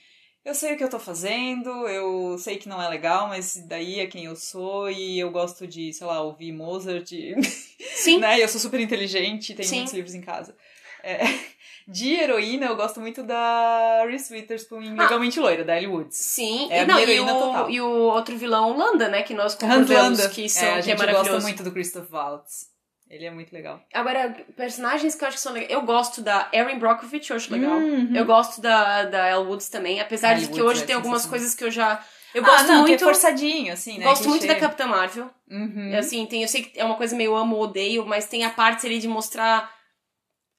[0.43, 3.99] eu sei o que eu tô fazendo, eu sei que não é legal, mas daí
[3.99, 7.35] é quem eu sou e eu gosto de, sei lá, ouvir Mozart, e,
[7.95, 8.41] Sim, né?
[8.41, 9.75] Eu sou super inteligente, tenho Sim.
[9.77, 10.55] muitos livros em casa.
[11.03, 11.19] É,
[11.87, 16.17] de heroína, eu gosto muito da Reese Witherspoon em Legalmente Loira, da Ellie Woods.
[16.17, 16.71] sim.
[16.71, 17.69] É e, não, e, heroína o, total.
[17.69, 20.29] e o outro vilão, Landa, né, que nós Hans concordamos Landa.
[20.29, 21.29] que, são, é, a que é gente maravilhoso.
[21.31, 22.70] gosta muito do Christoph Waltz.
[23.13, 23.83] Ele é muito legal.
[23.93, 25.69] Agora, personagens que eu acho que são legais.
[25.71, 27.77] Eu gosto da Erin Brockovich, eu acho legal.
[27.77, 28.15] Uhum.
[28.15, 30.95] Eu gosto da, da Elle Woods também, apesar Elle de que Woods hoje é tem
[30.95, 32.01] algumas coisas que eu já.
[32.33, 33.03] Eu Ah, gosto não, que é muito.
[33.03, 34.05] forçadinho, assim, né?
[34.05, 34.53] gosto muito Clichê.
[34.55, 35.29] da Capitã Marvel.
[35.49, 35.93] Uhum.
[35.99, 38.49] Assim, tem, eu sei que é uma coisa meio amo ou odeio, mas tem a
[38.49, 39.69] parte ali de mostrar.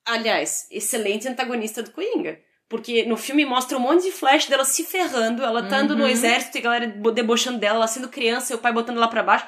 [0.07, 2.39] Aliás, excelente antagonista do Coringa.
[2.69, 6.05] Porque no filme mostra um monte de flash dela se ferrando, ela tá andando no
[6.05, 6.11] Uhum.
[6.11, 9.09] exército e a galera bo- debochando dela, ela sendo criança e o pai botando ela
[9.09, 9.47] pra baixo.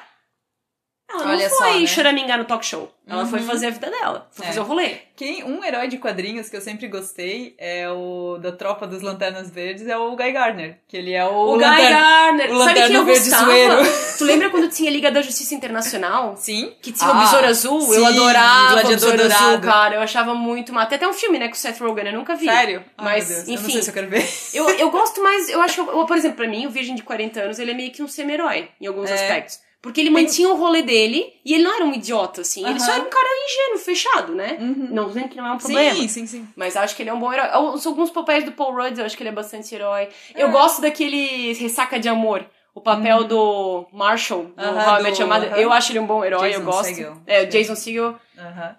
[1.21, 1.87] Ela Olha não só, foi né?
[1.87, 2.91] choramingar no talk show.
[3.07, 3.27] Ela Uhum.
[3.29, 4.27] foi fazer a vida dela.
[4.31, 4.47] Foi É.
[4.47, 4.95] fazer o rolê.
[5.15, 9.49] Quem, um herói de quadrinhos que eu sempre gostei é o da tropa dos Lanternas
[9.51, 10.79] Verdes, é o Guy Gardner.
[10.87, 12.51] Que ele é o, O, Guy lanterna- Garner.
[12.51, 13.45] o Sabe quem eu Verde gostava?
[13.45, 13.75] zoeiro.
[14.17, 16.35] Tu lembra quando tinha Liga da Justiça Internacional?
[16.35, 16.73] Sim.
[16.81, 17.81] Que tinha o Ah, Besouro Azul?
[17.81, 19.95] sim, eu adorava o Besouro Azul, cara.
[19.95, 20.87] Eu achava muito massa.
[20.89, 22.07] Tem até um filme, né, com o Seth Rogen.
[22.07, 22.45] Eu nunca vi.
[22.45, 22.83] Sério?
[22.97, 23.71] Mas, meu Deus, Eu não enfim.
[23.73, 24.27] sei se eu quero ver.
[24.53, 27.03] Eu, eu gosto mais, eu acho que, eu- por exemplo, pra mim, o Virgem de
[27.03, 29.13] 40 anos, ele é meio que um semi-herói, em alguns É.
[29.13, 29.59] aspectos.
[29.85, 32.67] Porque ele mantinha o rolê dele, e ele não era um idiota, assim.
[32.67, 34.57] Ele só era um cara ingênuo, fechado, né?
[34.59, 34.87] Uhum.
[34.89, 35.95] Não dizendo que não é um problema.
[35.95, 36.47] Sim, sim, sim.
[36.55, 37.47] Mas acho que ele é um bom herói.
[37.73, 40.09] Os, alguns papéis do Paul Rudd, eu acho que ele é bastante herói.
[40.33, 40.41] É.
[40.41, 42.43] Eu gosto daquele Ressaca de Amor.
[42.73, 44.73] O papel do Marshall, do Uhum.
[44.73, 45.57] Do- aham.
[45.57, 46.83] Eu acho ele um bom herói, eu Jason gosto.
[46.85, 47.17] Segel.
[47.27, 48.15] É, o Jason Segel.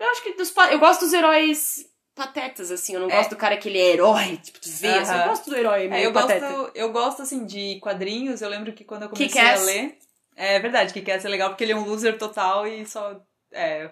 [0.00, 2.94] Eu acho que dos, eu gosto dos heróis patetas, assim.
[2.94, 3.16] Eu não É.
[3.16, 5.14] gosto do cara que ele é herói, tipo, tu vê, assim.
[5.14, 6.46] Eu gosto do herói meio É, eu pateta.
[6.48, 8.42] gosto, eu gosto, assim, de quadrinhos.
[8.42, 9.96] Eu lembro que quando eu comecei a ler...
[10.36, 13.20] É verdade, que quer ser legal, porque ele é um loser total e só...
[13.52, 13.90] É...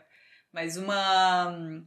[0.53, 1.83] Mas uma...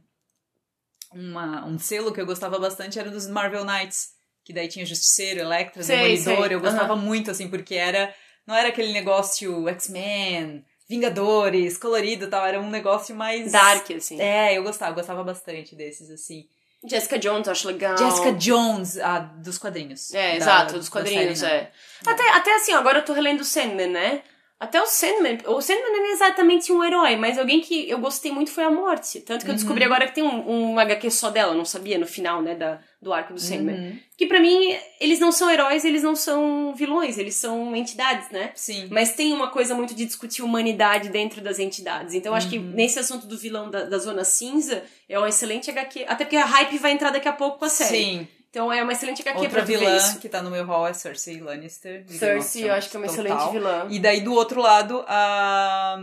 [1.12, 4.08] uma um selo que eu gostava bastante era dos Marvel Knights.
[4.44, 6.46] Que daí tinha Justiceiro, Electra, Sei, Demolidor.
[6.46, 6.56] sei.
[6.56, 8.14] Eu gostava muito, assim, porque era...
[8.46, 12.46] Não era aquele negócio X-Men, Vingadores, colorido e tal.
[12.46, 13.52] Era um negócio mais...
[13.52, 14.20] Dark, assim.
[14.20, 16.48] É, eu gostava, eu gostava bastante desses, assim.
[16.84, 17.96] Jessica Jones, eu acho legal.
[17.98, 20.14] Jessica Jones, a dos quadrinhos.
[20.14, 21.70] É, Da- exato, dos quadrinhos, série, né?
[22.06, 22.10] é.
[22.10, 24.22] Até, até assim, agora eu tô relendo o Sandman, né?
[24.60, 28.32] Até o Sandman, o Sandman não é exatamente um herói, mas alguém que eu gostei
[28.32, 29.20] muito foi a Morte.
[29.20, 29.92] Tanto que eu descobri Uhum.
[29.92, 33.12] agora que tem um, um HQ só dela, não sabia, no final, né, da, do
[33.12, 33.76] arco do Sandman.
[33.78, 33.98] Uhum.
[34.16, 38.50] Que pra mim, eles não são heróis, eles não são vilões, eles são entidades, né?
[38.56, 38.88] Sim.
[38.90, 42.12] Mas tem uma coisa muito de discutir humanidade dentro das entidades.
[42.12, 42.50] Então, eu acho Uhum.
[42.52, 46.04] que nesse assunto do vilão da, da Zona Cinza, é um excelente HQ.
[46.08, 47.96] Até porque a hype vai entrar daqui a pouco com a série.
[47.96, 48.28] Sim.
[48.58, 50.18] Então, é uma excelente HQ Outra pra vilã isso.
[50.18, 52.02] que tá no meu hall é Cersei Lannister.
[52.08, 53.24] Cersei, eu acho que é uma total.
[53.24, 53.86] excelente vilã.
[53.88, 55.96] E daí do outro lado, a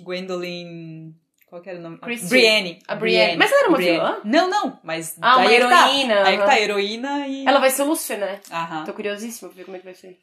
[0.00, 1.12] Gwendolyn.
[1.48, 1.98] Qual que era o nome?
[1.98, 2.28] Christie.
[2.28, 2.78] Brienne.
[2.86, 3.36] A Brienne.
[3.36, 3.98] Mas ela era uma Brienne.
[3.98, 4.20] vilã?
[4.24, 4.78] Não, não.
[4.84, 5.88] Mas Ah, uma é tá.
[5.92, 6.46] heroína, Aí que aham.
[6.46, 7.44] tá, heroína e.
[7.44, 8.40] Ela vai ser Lúcifer, né?
[8.52, 8.84] Aham.
[8.84, 10.16] Tô curiosíssima pra ver como é que vai ser.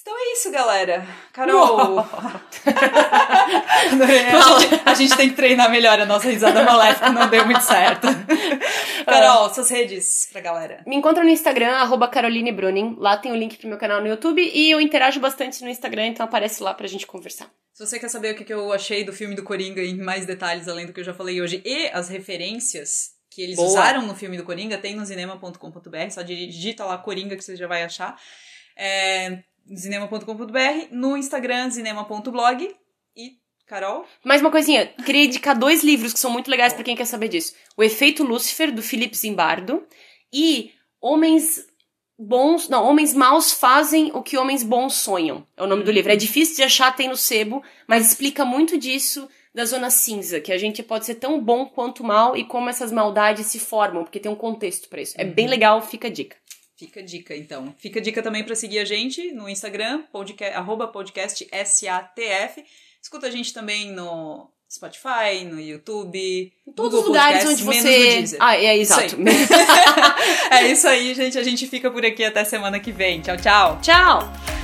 [0.00, 1.06] Então é isso, galera.
[1.32, 1.98] Carol.
[2.00, 2.04] a,
[4.58, 8.06] gente, a gente tem que treinar melhor a nossa risada maléfica, não deu muito certo.
[9.04, 10.82] Carol, suas redes pra galera.
[10.86, 12.96] Me encontra no Instagram, arroba Caroline Bruning.
[12.98, 16.06] Lá tem o link pro meu canal no YouTube e eu interajo bastante no Instagram,
[16.06, 17.50] então aparece lá pra gente conversar.
[17.72, 20.26] Se você quer saber o que que eu achei do filme do Coringa em mais
[20.26, 23.68] detalhes, além do que eu já falei hoje, e as referências que eles Boa.
[23.68, 27.66] usaram no filme do Coringa, tem no cinema.com.br, só digita lá Coringa que você já
[27.66, 28.16] vai achar.
[28.76, 29.42] É,
[29.76, 32.74] cinema.com.br, no Instagram, cinema.blog
[33.16, 33.32] e
[33.66, 34.04] Carol?
[34.24, 37.28] Mais uma coisinha, queria indicar dois livros que são muito legais pra quem quer saber
[37.28, 37.54] disso.
[37.76, 39.86] O Efeito Lúcifer, do Felipe Zimbardo,
[40.32, 41.66] e Homens
[42.18, 42.68] Bons.
[42.68, 45.46] Não, Homens Maus Fazem o que Homens Bons Sonham.
[45.56, 46.10] É o nome do livro.
[46.10, 50.52] É difícil de achar, tem no sebo, mas explica muito disso da zona cinza, que
[50.52, 54.20] a gente pode ser tão bom quanto mal e como essas maldades se formam, porque
[54.20, 55.14] tem um contexto pra isso.
[55.18, 56.36] É bem legal, fica a dica.
[56.78, 57.74] Fica a dica, então.
[57.76, 62.64] Fica a dica também para seguir a gente no Instagram, podcast, arroba podcast SATF.
[63.02, 66.52] Escuta a gente também no Spotify, no YouTube.
[66.64, 68.36] Em todos Google os lugares Podcasts, onde você.
[68.38, 69.16] Ah, é Isso exato.
[70.54, 71.36] é isso aí, gente.
[71.36, 73.22] A gente fica por aqui até semana que vem.
[73.22, 73.80] Tchau, tchau.
[73.82, 74.57] Tchau!